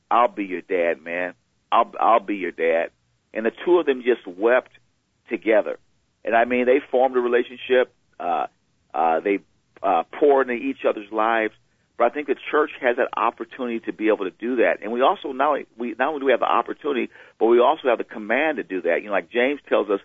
[0.10, 1.34] "I'll be your dad, man.
[1.72, 2.92] I'll I'll be your dad."
[3.34, 4.72] And the two of them just wept
[5.30, 5.78] together.
[6.26, 7.94] And I mean, they formed a relationship.
[8.20, 8.48] Uh,
[8.94, 9.40] uh, they
[9.82, 11.54] uh, poured into each other's lives.
[11.98, 14.78] But I think the church has that opportunity to be able to do that.
[14.82, 17.90] And we also only we not only do we have the opportunity, but we also
[17.90, 19.02] have the command to do that.
[19.02, 20.00] You know, like James tells us,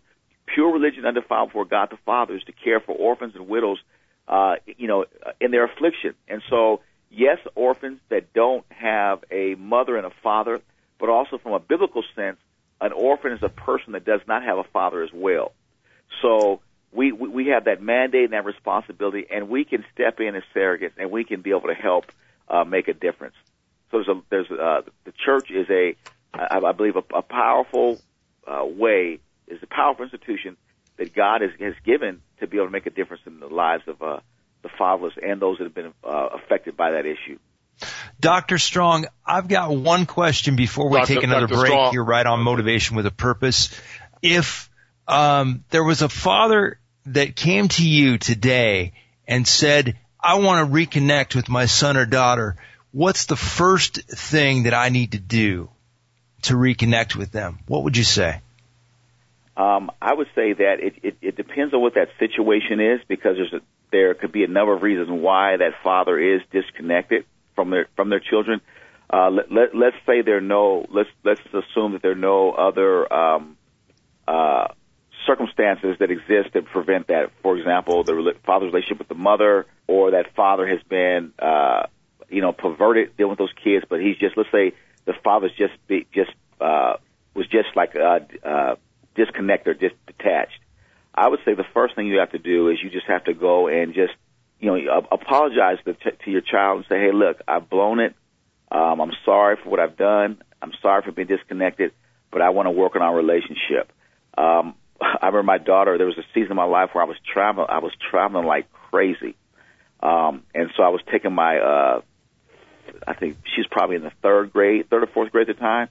[0.53, 3.79] pure religion undefiled before God the Father is to care for orphans and widows,
[4.27, 5.05] uh, you know,
[5.41, 6.15] in their affliction.
[6.27, 6.81] And so,
[7.15, 10.61] yes, orphans that don't have a mother and a father,
[10.99, 12.39] but also from a biblical sense,
[12.81, 15.53] an orphan is a person that does not have a father as well.
[16.23, 16.61] So
[16.93, 20.93] we, we have that mandate and that responsibility, and we can step in as surrogates,
[20.97, 22.05] and we can be able to help
[22.49, 23.35] uh, make a difference.
[23.91, 25.97] So there's a, there's uh, the church is a,
[26.33, 28.01] I, I believe, a, a powerful
[28.47, 30.57] uh, way, is a powerful institution
[30.99, 33.85] that God has, has given to be able to make a difference in the lives
[33.87, 34.21] of uh,
[34.65, 37.39] the fatherless and those that have been uh, affected by that issue.
[38.19, 38.59] Dr.
[38.59, 41.15] Strong, I've got one question before we Dr.
[41.15, 41.61] take another Dr.
[41.61, 41.93] break Strong.
[41.93, 43.79] here right on motivation with a purpose.
[44.23, 44.71] If
[45.07, 48.95] um, there was a father that came to you today
[49.29, 52.57] and said, I want to reconnect with my son or daughter,
[52.93, 55.69] what's the first thing that I need to do
[56.43, 57.59] to reconnect with them?
[57.67, 58.41] What would you say?
[59.57, 63.37] Um, I would say that it, it, it depends on what that situation is because
[63.37, 63.61] there's a,
[63.95, 67.25] there could be a number of reasons why that father is disconnected
[67.55, 68.61] from their from their children.
[69.09, 72.51] Uh, let, let, let's say there are no let's let's assume that there are no
[72.51, 73.57] other um,
[74.27, 74.67] uh,
[75.29, 77.31] circumstances that exist that prevent that.
[77.41, 81.87] For example, the father's relationship with the mother, or that father has been, uh,
[82.29, 83.85] you know, perverted dealing with those kids.
[83.89, 84.73] But he's just, let's say,
[85.05, 86.95] the father's just be, just uh,
[87.33, 88.75] was just like uh, uh,
[89.15, 90.59] disconnected or just detached.
[91.15, 93.35] I would say the first thing you have to do is you just have to
[93.35, 94.15] go and just,
[94.59, 98.15] you know, apologize to, to your child and say, hey, look, I've blown it.
[98.71, 100.43] Um, I'm sorry for what I've done.
[100.61, 101.93] I'm sorry for being disconnected,
[102.33, 103.93] but I want to work on our relationship.
[104.37, 105.97] Um, I remember my daughter.
[105.99, 107.69] There was a season of my life where I was traveling.
[107.71, 109.37] I was traveling like crazy,
[110.01, 111.59] um, and so I was taking my.
[111.59, 112.01] Uh,
[113.07, 115.89] I think she's probably in the third grade, third or fourth grade at the time,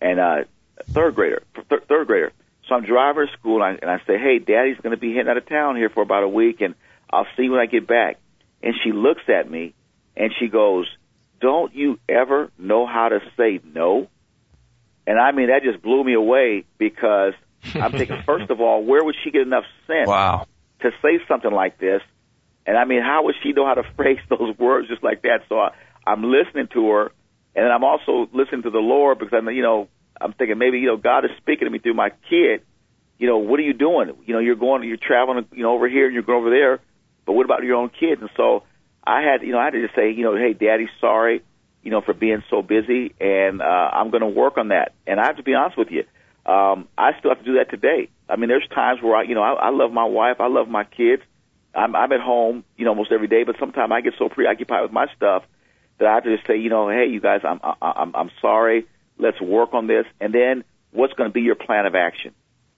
[0.00, 0.44] and uh,
[0.90, 2.32] third grader, th- third grader.
[2.72, 5.12] So I'm driving to school, and I, and I say, "Hey, Daddy's going to be
[5.12, 6.74] heading out of town here for about a week, and
[7.10, 8.16] I'll see you when I get back."
[8.62, 9.74] And she looks at me,
[10.16, 10.86] and she goes,
[11.38, 14.08] "Don't you ever know how to say no?"
[15.06, 17.34] And I mean, that just blew me away because
[17.74, 20.46] I'm thinking, first of all, where would she get enough sense Wow.
[20.80, 22.00] to say something like this?
[22.64, 25.40] And I mean, how would she know how to phrase those words just like that?
[25.50, 25.72] So I,
[26.06, 27.10] I'm listening to her,
[27.54, 29.88] and I'm also listening to the Lord because I'm, you know,
[30.22, 32.62] I'm thinking maybe you know God is speaking to me through my kid.
[33.18, 34.12] You know, what are you doing?
[34.26, 36.80] You know, you're going, you're traveling, you know, over here and you're going over there,
[37.24, 38.20] but what about your own kids?
[38.20, 38.64] And so
[39.04, 41.42] I had, you know, I had to just say, you know, hey, Daddy, sorry,
[41.82, 44.94] you know, for being so busy, and uh, I'm going to work on that.
[45.06, 46.04] And I have to be honest with you,
[46.50, 48.08] um, I still have to do that today.
[48.28, 50.68] I mean, there's times where I, you know, I, I love my wife, I love
[50.68, 51.22] my kids.
[51.74, 54.82] I'm, I'm at home, you know, almost every day, but sometimes I get so preoccupied
[54.82, 55.44] with my stuff
[55.98, 58.30] that I have to just say, you know, hey, you guys, I'm, I, I'm, I'm
[58.40, 58.86] sorry.
[59.22, 62.34] Let's work on this, and then what's going to be your plan of action?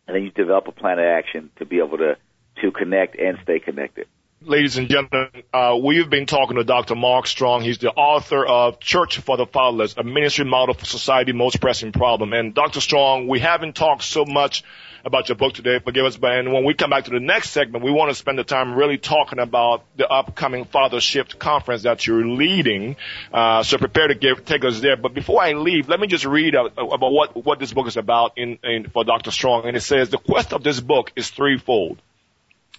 [0.07, 2.17] And then you develop a plan of action to be able to
[2.63, 4.07] to connect and stay connected.
[4.43, 6.95] Ladies and gentlemen, uh, we've been talking to Dr.
[6.95, 7.63] Mark Strong.
[7.63, 11.93] He's the author of Church for the Fatherless, a ministry model for society's most pressing
[11.93, 12.35] problem.
[12.35, 12.81] And Dr.
[12.81, 14.63] Strong, we haven't talked so much
[15.05, 15.79] about your book today.
[15.79, 18.15] Forgive us, but and when we come back to the next segment, we want to
[18.15, 22.97] spend the time really talking about the upcoming Father Shift conference that you're leading.
[23.33, 24.97] Uh, so prepare to give, take us there.
[24.97, 27.97] But before I leave, let me just read uh, about what, what this book is
[27.97, 29.31] about in, in, for Dr.
[29.31, 29.67] Strong.
[29.67, 32.01] And it says, the quest of this book is threefold.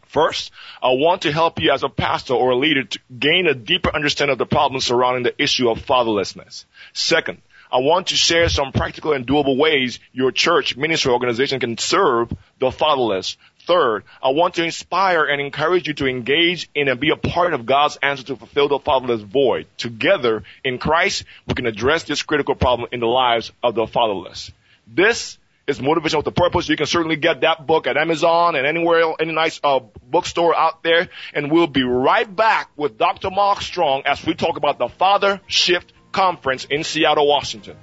[0.08, 0.52] First,
[0.82, 3.94] I want to help you as a pastor or a leader to gain a deeper
[3.94, 6.64] understanding of the problems surrounding the issue of fatherlessness.
[6.94, 7.42] Second,
[7.72, 12.32] I want to share some practical and doable ways your church, ministry, organization can serve
[12.60, 13.38] the fatherless.
[13.66, 17.54] Third, I want to inspire and encourage you to engage in and be a part
[17.54, 19.66] of God's answer to fulfill the fatherless void.
[19.78, 24.52] Together, in Christ, we can address this critical problem in the lives of the fatherless.
[24.88, 26.70] This is Motivation with a Purpose.
[26.70, 30.56] You can certainly get that book at Amazon and anywhere, else, any nice uh, bookstore
[30.56, 31.10] out there.
[31.34, 33.32] And we'll be right back with Dr.
[33.32, 37.76] Mark Strong as we talk about the Father Shift Conference in Seattle, Washington.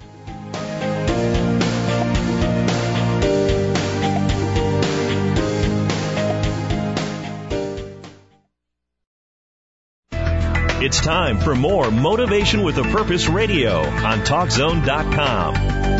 [10.81, 15.55] It's time for more Motivation with a Purpose radio on TalkZone.com.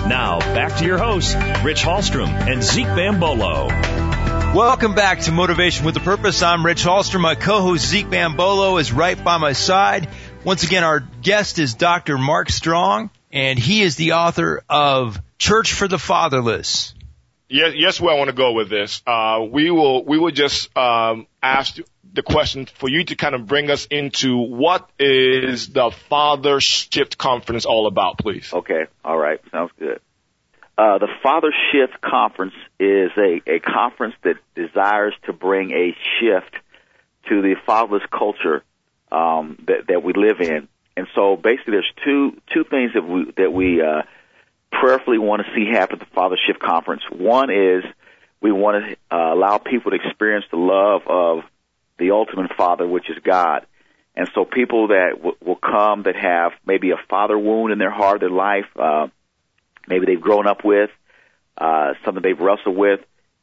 [0.09, 3.69] Now, back to your hosts, Rich Hallstrom and Zeke Bambolo.
[4.55, 6.43] Welcome back to Motivation with a Purpose.
[6.43, 7.21] I'm Rich Hallstrom.
[7.21, 10.09] My co-host Zeke Bambolo is right by my side.
[10.45, 12.19] Once again, our guest is Dr.
[12.19, 16.95] Mark Strong, and he is the author of Church for the Fatherless.
[17.49, 19.03] Yes, yes, where I want to go with this.
[19.07, 21.77] Uh, we will, we will just um, ask
[22.13, 27.19] the question for you to kind of bring us into what is the Father Shift
[27.19, 28.53] Conference all about, please.
[28.53, 28.87] Okay.
[29.05, 29.41] All right.
[29.53, 30.01] Sounds good.
[30.77, 36.57] Uh, the Father Shift Conference is a, a conference that desires to bring a shift
[37.29, 38.65] to the fatherless culture
[39.13, 40.69] um, that, that we live in.
[40.97, 44.03] And so basically there's two, two things that we, that we, uh,
[44.73, 47.03] prayerfully want to see happen at the Father Shift Conference.
[47.11, 47.85] One is
[48.41, 51.45] we want to uh, allow people to experience the love of
[51.99, 53.67] the ultimate father, which is God.
[54.17, 57.91] And so people that w- will come that have maybe a father wound in their
[57.91, 59.09] heart, their life, uh,
[59.87, 60.91] maybe they've grown up with,
[61.57, 63.01] uh, something they've wrestled with,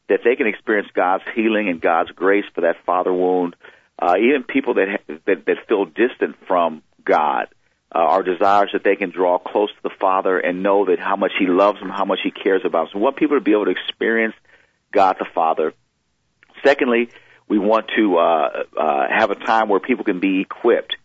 [0.08, 3.54] that they can experience God's healing and God's grace for that father wound.
[4.00, 7.48] Uh, even people that, ha- that, that feel distant from God,
[7.94, 11.16] uh, our desires that they can draw close to the Father and know that how
[11.16, 12.88] much He loves them, how much He cares about them.
[12.92, 14.34] So we want people to be able to experience
[14.92, 15.74] God the Father.
[16.64, 17.10] Secondly,
[17.48, 20.96] we want to uh, uh, have a time where people can be equipped.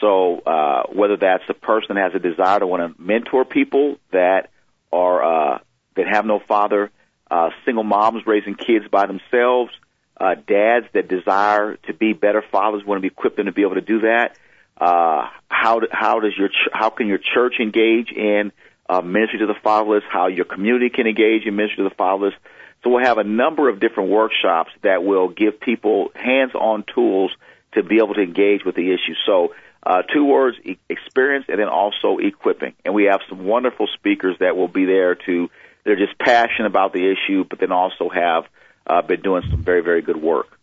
[0.00, 3.96] So uh, whether that's a person that has a desire to want to mentor people
[4.12, 4.50] that
[4.92, 5.58] are uh,
[5.96, 6.90] that have no father,
[7.30, 9.72] uh, single moms raising kids by themselves,
[10.20, 13.74] uh, dads that desire to be better fathers want to be equipped to be able
[13.74, 14.36] to do that.
[14.76, 18.52] Uh, how how does your ch- how can your church engage in
[18.88, 20.04] uh, ministry to the fatherless?
[20.08, 22.34] How your community can engage in ministry to the fatherless?
[22.82, 27.32] So we'll have a number of different workshops that will give people hands-on tools
[27.72, 29.14] to be able to engage with the issue.
[29.26, 32.74] So uh, two words, e- experience and then also equipping.
[32.84, 35.50] And we have some wonderful speakers that will be there to,
[35.84, 38.44] they're just passionate about the issue, but then also have
[38.88, 40.58] uh, been doing some very, very good work.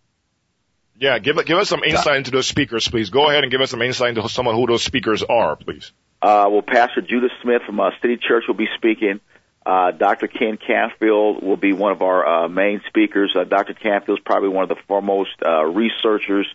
[0.97, 3.09] Yeah, give give us some insight into those speakers, please.
[3.09, 5.91] Go ahead and give us some insight into some of who those speakers are, please.
[6.21, 9.19] Uh, well, Pastor Judah Smith from uh, City Church will be speaking.
[9.65, 10.27] Uh, Dr.
[10.27, 13.35] Ken Canfield will be one of our uh, main speakers.
[13.35, 13.73] Uh, Dr.
[13.73, 16.47] Canfield is probably one of the foremost uh, researchers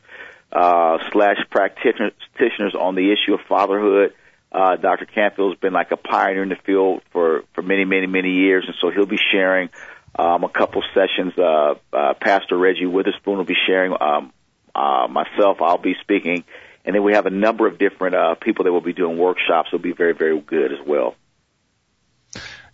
[0.53, 4.15] uh, slash practitioners on the issue of fatherhood.
[4.53, 5.07] Uh, Dr.
[5.07, 8.65] Canfield has been like a pioneer in the field for, for many, many, many years,
[8.67, 9.71] and so he'll be sharing
[10.15, 11.33] um, a couple sessions.
[11.39, 13.93] Uh, uh, Pastor Reggie Witherspoon will be sharing.
[14.01, 14.33] Um,
[14.75, 16.45] uh, myself, I'll be speaking,
[16.85, 19.73] and then we have a number of different uh, people that will be doing workshops.
[19.73, 21.17] Will be very, very good as well.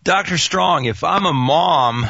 [0.03, 0.39] Dr.
[0.39, 2.07] Strong, if I'm a mom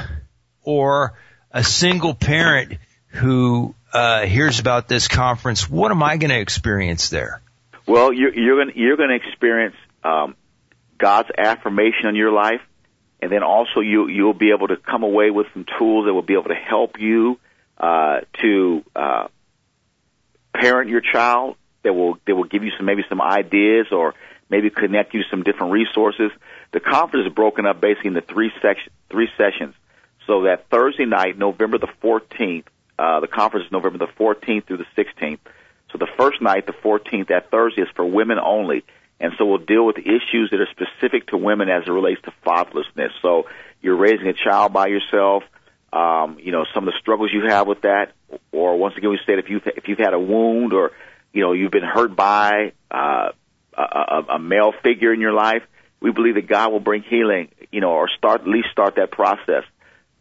[0.62, 1.14] or
[1.50, 2.74] a single parent
[3.08, 7.40] who uh, hears about this conference, what am I going to experience there?
[7.86, 10.36] Well, you're, you're going you're to experience um,
[10.98, 12.60] God's affirmation on your life,
[13.20, 16.22] and then also you you'll be able to come away with some tools that will
[16.22, 17.38] be able to help you
[17.78, 19.28] uh, to uh,
[20.54, 21.56] parent your child.
[21.82, 24.14] That will that will give you some maybe some ideas or
[24.50, 26.30] maybe connect you to some different resources.
[26.72, 29.74] The conference is broken up basically into three section three sessions.
[30.26, 32.64] So that Thursday night, November the 14th,
[32.98, 35.38] uh, the conference is November the 14th through the 16th.
[35.92, 38.84] So the first night, the 14th, that Thursday is for women only.
[39.18, 42.32] And so we'll deal with issues that are specific to women as it relates to
[42.46, 43.10] fatherlessness.
[43.22, 43.46] So
[43.80, 45.42] you're raising a child by yourself,
[45.92, 48.12] um, you know, some of the struggles you have with that,
[48.52, 50.92] or once again, we said if you've, if you've had a wound or,
[51.32, 53.30] you know, you've been hurt by, uh,
[53.76, 55.62] a, a, male figure in your life,
[56.00, 59.10] we believe that God will bring healing, you know, or start, at least start that
[59.10, 59.64] process.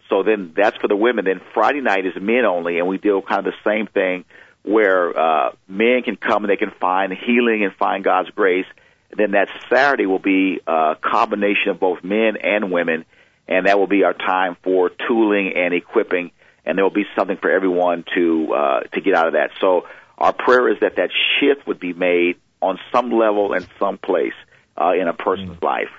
[0.10, 1.26] So then that's for the women.
[1.26, 4.26] Then Friday night is men only, and we deal kind of the same thing
[4.64, 8.66] where uh, men can come and they can find healing and find God's grace.
[9.12, 13.06] And then that Saturday will be a combination of both men and women,
[13.47, 16.32] and that will be our time for tooling and equipping.
[16.66, 19.51] And there will be something for everyone to uh, to get out of that.
[19.62, 19.86] So
[20.18, 24.34] our prayer is that that shift would be made on some level and some place
[24.76, 25.66] uh, in a person's mm-hmm.
[25.66, 25.89] life.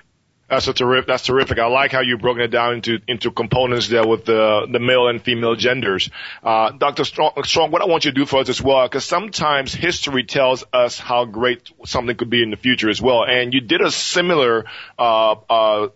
[0.49, 1.07] That's a terrific.
[1.07, 1.59] That's terrific.
[1.59, 5.09] I like how you've broken it down into into components there with the the male
[5.09, 6.09] and female genders.
[6.41, 7.03] Uh, Dr.
[7.03, 10.23] Strong, Strong, what I want you to do for us as well, because sometimes history
[10.23, 13.25] tells us how great something could be in the future as well.
[13.25, 14.65] And you did a similar
[14.97, 15.87] uh, uh,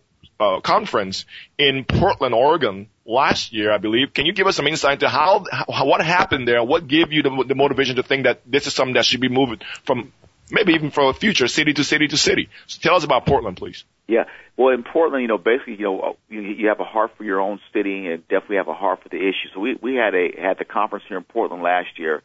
[0.42, 1.26] uh, conference
[1.58, 4.14] in Portland, Oregon last year, I believe.
[4.14, 6.64] Can you give us some insight into how, how what happened there?
[6.64, 9.30] What gave you the, the motivation to think that this is something that should be
[9.30, 10.12] moving from
[10.50, 12.50] maybe even for a future city to city to city?
[12.68, 13.86] So tell us about Portland, please.
[14.12, 14.26] Yeah.
[14.58, 17.40] Well, in Portland, you know, basically, you know, you, you have a heart for your
[17.40, 19.52] own city and definitely have a heart for the issues.
[19.54, 22.22] So we we had a had the conference here in Portland last year,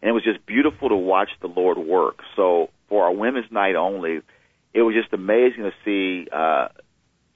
[0.00, 2.20] and it was just beautiful to watch the Lord work.
[2.36, 4.22] So for our women's night only,
[4.72, 6.68] it was just amazing to see uh,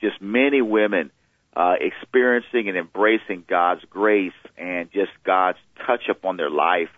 [0.01, 1.11] just many women
[1.55, 6.89] uh, experiencing and embracing God's grace and just God's touch upon their life.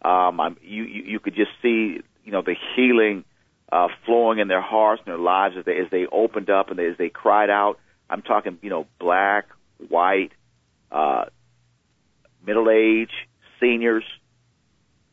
[0.00, 3.26] Um, I'm, you, you you could just see you know the healing
[3.70, 6.78] uh, flowing in their hearts and their lives as they as they opened up and
[6.78, 7.78] they, as they cried out.
[8.08, 9.46] I'm talking you know black,
[9.88, 10.30] white,
[10.90, 11.24] uh,
[12.46, 13.10] middle age,
[13.60, 14.04] seniors,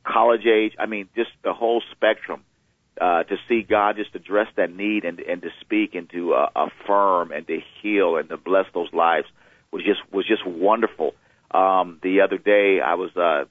[0.05, 0.73] college age.
[0.77, 2.43] I mean just the whole spectrum
[2.99, 6.49] uh, to see God just address that need and and to speak and to uh,
[6.55, 9.27] affirm and to heal and to bless those lives
[9.71, 11.13] was just was just wonderful.
[11.51, 13.45] Um, the other day, I was uh,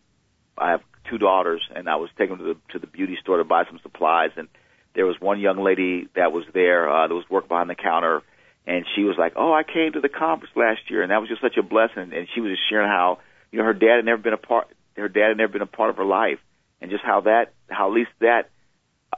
[0.57, 0.81] I have
[1.11, 3.65] two daughters, and I was taking them to the to the beauty store to buy
[3.67, 4.49] some supplies, and
[4.95, 8.23] there was one young lady that was there uh, that was working behind the counter,
[8.67, 11.29] and she was like, "Oh, I came to the conference last year, and that was
[11.29, 13.19] just such a blessing." And she was just sharing how
[13.51, 15.67] you know her dad had never been a part, her dad had never been a
[15.67, 16.39] part of her life,
[16.81, 18.51] and just how that, how at least that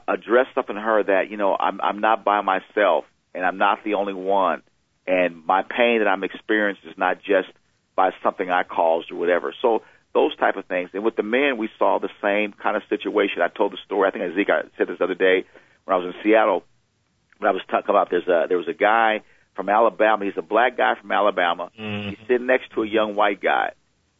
[0.07, 3.83] address something in her that you know I'm I'm not by myself and I'm not
[3.83, 4.61] the only one,
[5.05, 7.49] and my pain that I'm experiencing is not just
[7.95, 9.53] by something I caused or whatever.
[9.61, 9.83] So
[10.15, 10.89] those type of things.
[10.93, 13.43] And with the men, we saw the same kind of situation.
[13.43, 14.07] I told the story.
[14.07, 15.45] I think Zeke I said this other day
[15.83, 16.63] when I was in Seattle.
[17.37, 19.21] When I was talking about there's a there was a guy
[19.55, 20.25] from Alabama.
[20.25, 21.69] He's a black guy from Alabama.
[21.79, 22.09] Mm-hmm.
[22.09, 23.73] He's sitting next to a young white guy,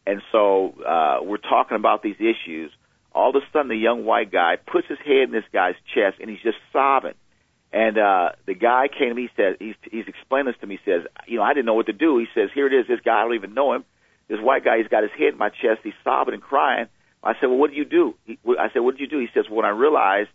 [0.06, 2.70] and so uh, we're talking about these issues
[3.16, 6.18] all of a sudden the young white guy puts his head in this guy's chest
[6.20, 7.14] and he's just sobbing.
[7.72, 10.78] And uh the guy came to me, he said, he's he's explained this to me,
[10.84, 12.18] he says, you know, I didn't know what to do.
[12.18, 13.84] He says, Here it is, this guy, I don't even know him.
[14.28, 16.86] This white guy, he's got his head in my chest, he's sobbing and crying.
[17.22, 18.14] I said, Well what did you do?
[18.24, 19.18] He, I said, What did you do?
[19.18, 20.30] He says, well, when I realized,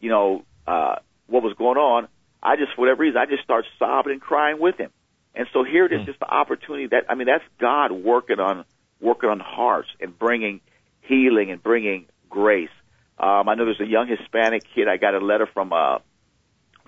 [0.00, 2.08] you know, uh what was going on,
[2.42, 4.90] I just for whatever reason I just started sobbing and crying with him.
[5.34, 6.06] And so here it is, mm.
[6.06, 8.64] just the opportunity that I mean that's God working on
[9.00, 10.60] working on hearts and bringing
[11.02, 12.70] healing and bringing grace.
[13.18, 14.88] Um, I know there's a young Hispanic kid.
[14.88, 15.98] I got a letter from uh,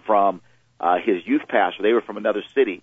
[0.07, 0.41] from
[0.81, 1.83] uh, his youth pastor.
[1.83, 2.83] They were from another city,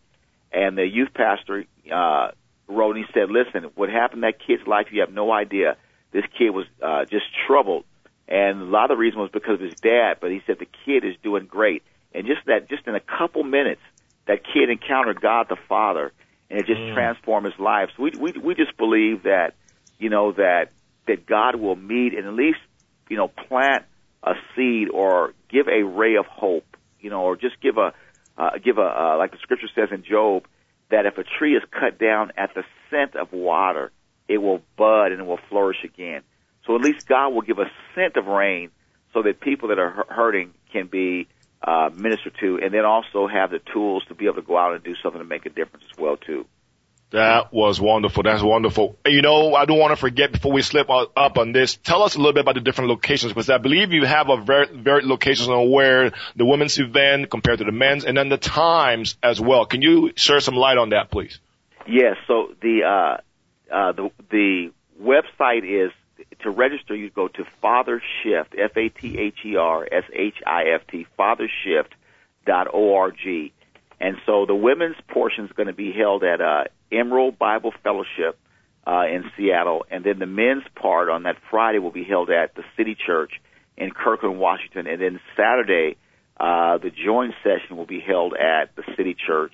[0.51, 2.31] and the youth pastor uh,
[2.71, 4.87] wrote and he said, "Listen, what happened in that kid's life?
[4.91, 5.77] You have no idea.
[6.11, 7.85] This kid was uh, just troubled,
[8.27, 10.17] and a lot of the reason was because of his dad.
[10.19, 13.43] But he said the kid is doing great, and just that, just in a couple
[13.43, 13.81] minutes,
[14.27, 16.11] that kid encountered God the Father,
[16.49, 16.93] and it just mm.
[16.93, 17.89] transformed his life.
[17.95, 19.53] So we we we just believe that,
[19.99, 20.71] you know, that
[21.07, 22.59] that God will meet and at least,
[23.09, 23.85] you know, plant
[24.23, 27.93] a seed or give a ray of hope, you know, or just give a,
[28.37, 30.45] uh, give a, uh, like the scripture says in Job,
[30.91, 33.91] that if a tree is cut down at the scent of water,
[34.27, 36.21] it will bud and it will flourish again.
[36.65, 38.69] So at least God will give a scent of rain
[39.13, 41.27] so that people that are hurting can be
[41.63, 44.73] uh, ministered to, and then also have the tools to be able to go out
[44.73, 46.45] and do something to make a difference as well too.
[47.11, 48.23] That was wonderful.
[48.23, 48.97] That's wonderful.
[49.05, 51.75] You know, I don't want to forget before we slip up on this.
[51.75, 54.37] Tell us a little bit about the different locations because I believe you have a
[54.37, 58.37] very, very locations on where the women's event compared to the men's and then the
[58.37, 59.65] times as well.
[59.65, 61.37] Can you share some light on that, please?
[61.85, 62.15] Yes.
[62.27, 63.17] So the, uh,
[63.73, 65.91] uh, the, the website is
[66.43, 73.51] to register, you go to Father Shift, F-A-T-H-E-R-S-H-I-F-T, fathershift.org.
[73.99, 78.37] And so the women's portion is going to be held at uh, Emerald Bible Fellowship
[78.85, 82.55] uh, in Seattle, and then the men's part on that Friday will be held at
[82.55, 83.31] the City Church
[83.77, 85.97] in Kirkland, Washington, and then Saturday
[86.41, 89.53] uh, the joint session will be held at the City Church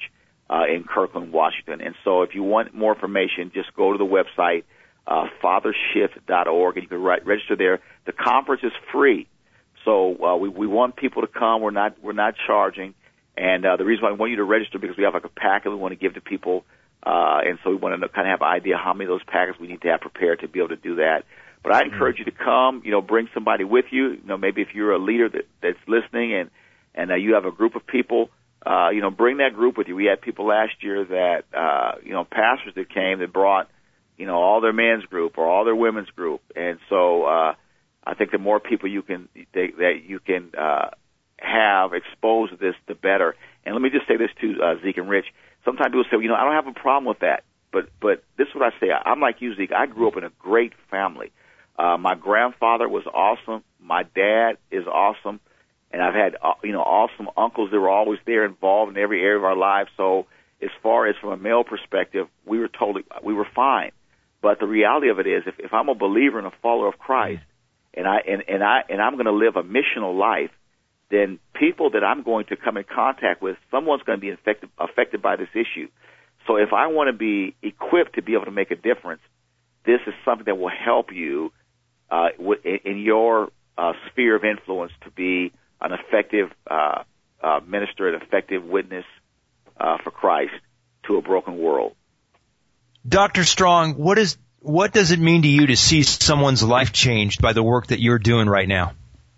[0.50, 1.82] uh, in Kirkland, Washington.
[1.82, 4.64] And so, if you want more information, just go to the website
[5.06, 7.80] uh, fathershift.org, and you can re- register there.
[8.06, 9.28] The conference is free,
[9.84, 11.62] so uh, we we want people to come.
[11.62, 12.94] We're not we're not charging.
[13.36, 15.30] And uh, the reason why I want you to register because we have like a
[15.30, 16.66] packet we want to give to people,
[17.08, 19.24] uh, and so we want to kind of have an idea how many of those
[19.24, 21.24] packets we need to have prepared to be able to do that.
[21.64, 22.30] But I encourage mm-hmm.
[22.30, 22.82] you to come.
[22.84, 24.10] You know, bring somebody with you.
[24.10, 26.50] You know, maybe if you're a leader that, that's listening and
[26.94, 28.30] and uh, you have a group of people,
[28.66, 29.96] uh, you know, bring that group with you.
[29.96, 33.70] We had people last year that uh, you know pastors that came that brought
[34.18, 37.54] you know all their men's group or all their women's group, and so uh,
[38.04, 40.90] I think the more people you can they, that you can uh,
[41.40, 43.36] have exposed to this, the better.
[43.66, 45.28] And let me just say this to uh, Zeke and Rich.
[45.68, 47.44] Sometimes people say, you know, I don't have a problem with that.
[47.74, 48.88] But but this is what I say.
[48.90, 49.74] I'm like you, Zeke.
[49.74, 51.34] I grew up in a great family.
[51.78, 53.64] Uh, my grandfather was awesome.
[53.80, 55.42] My dad is awesome,
[55.92, 59.22] and I've had uh, you know awesome uncles that were always there, involved in every
[59.22, 59.90] area of our lives.
[59.98, 60.28] So
[60.62, 63.92] as far as from a male perspective, we were totally we were fine.
[64.42, 66.98] But the reality of it is, if, if I'm a believer and a follower of
[66.98, 67.42] Christ,
[67.94, 70.52] and I and, and I and I'm going to live a missional life,
[71.10, 74.70] then people that I'm going to come in contact with, someone's going to be affected
[74.78, 75.88] affected by this issue.
[76.46, 79.22] So if I want to be equipped to be able to make a difference,
[79.86, 81.52] this is something that will help you
[82.10, 82.30] uh,
[82.86, 85.52] in your uh, sphere of influence to be
[85.82, 87.04] an effective uh,
[87.42, 89.06] uh, minister, an effective witness
[89.80, 90.54] uh, for Christ
[91.06, 91.96] to a broken world.
[93.08, 93.44] Dr.
[93.44, 97.54] Strong, what is what does it mean to you to see someone's life changed by
[97.54, 98.94] the work that you're doing right now?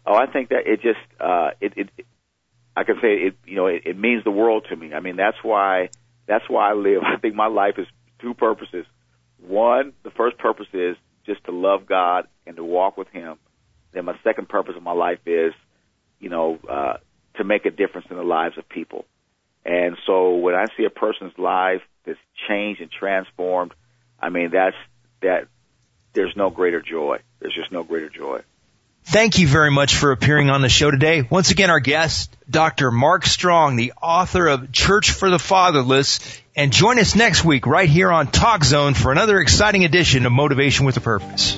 [0.06, 1.89] Oh, I think that it just uh, it, it
[2.76, 4.93] I can say it you know it, it means the world to me.
[4.93, 5.89] I mean that's why
[6.28, 7.04] that's why I live.
[7.06, 7.88] I think my life is
[8.20, 8.86] two purposes.
[9.39, 13.38] One, the first purpose is just to love God and to walk with Him.
[13.91, 15.54] Then my second purpose of my life is,
[16.20, 16.97] you know, uh,
[17.36, 19.06] to make a difference in the lives of people.
[19.66, 23.74] And so when I see a person's life that's changed and transformed,
[24.20, 24.76] I mean that's
[25.22, 25.47] that.
[26.12, 27.20] There's no greater joy.
[27.39, 28.41] There's just no greater joy.
[29.06, 31.28] Thank you very much for appearing on the show today.
[31.28, 32.91] Once again, our guest, Dr.
[32.91, 36.20] Mark Strong, the author of Church for the Fatherless.
[36.56, 40.32] And join us next week right here on Talk Zone for another exciting edition of
[40.32, 41.58] Motivation with a Purpose.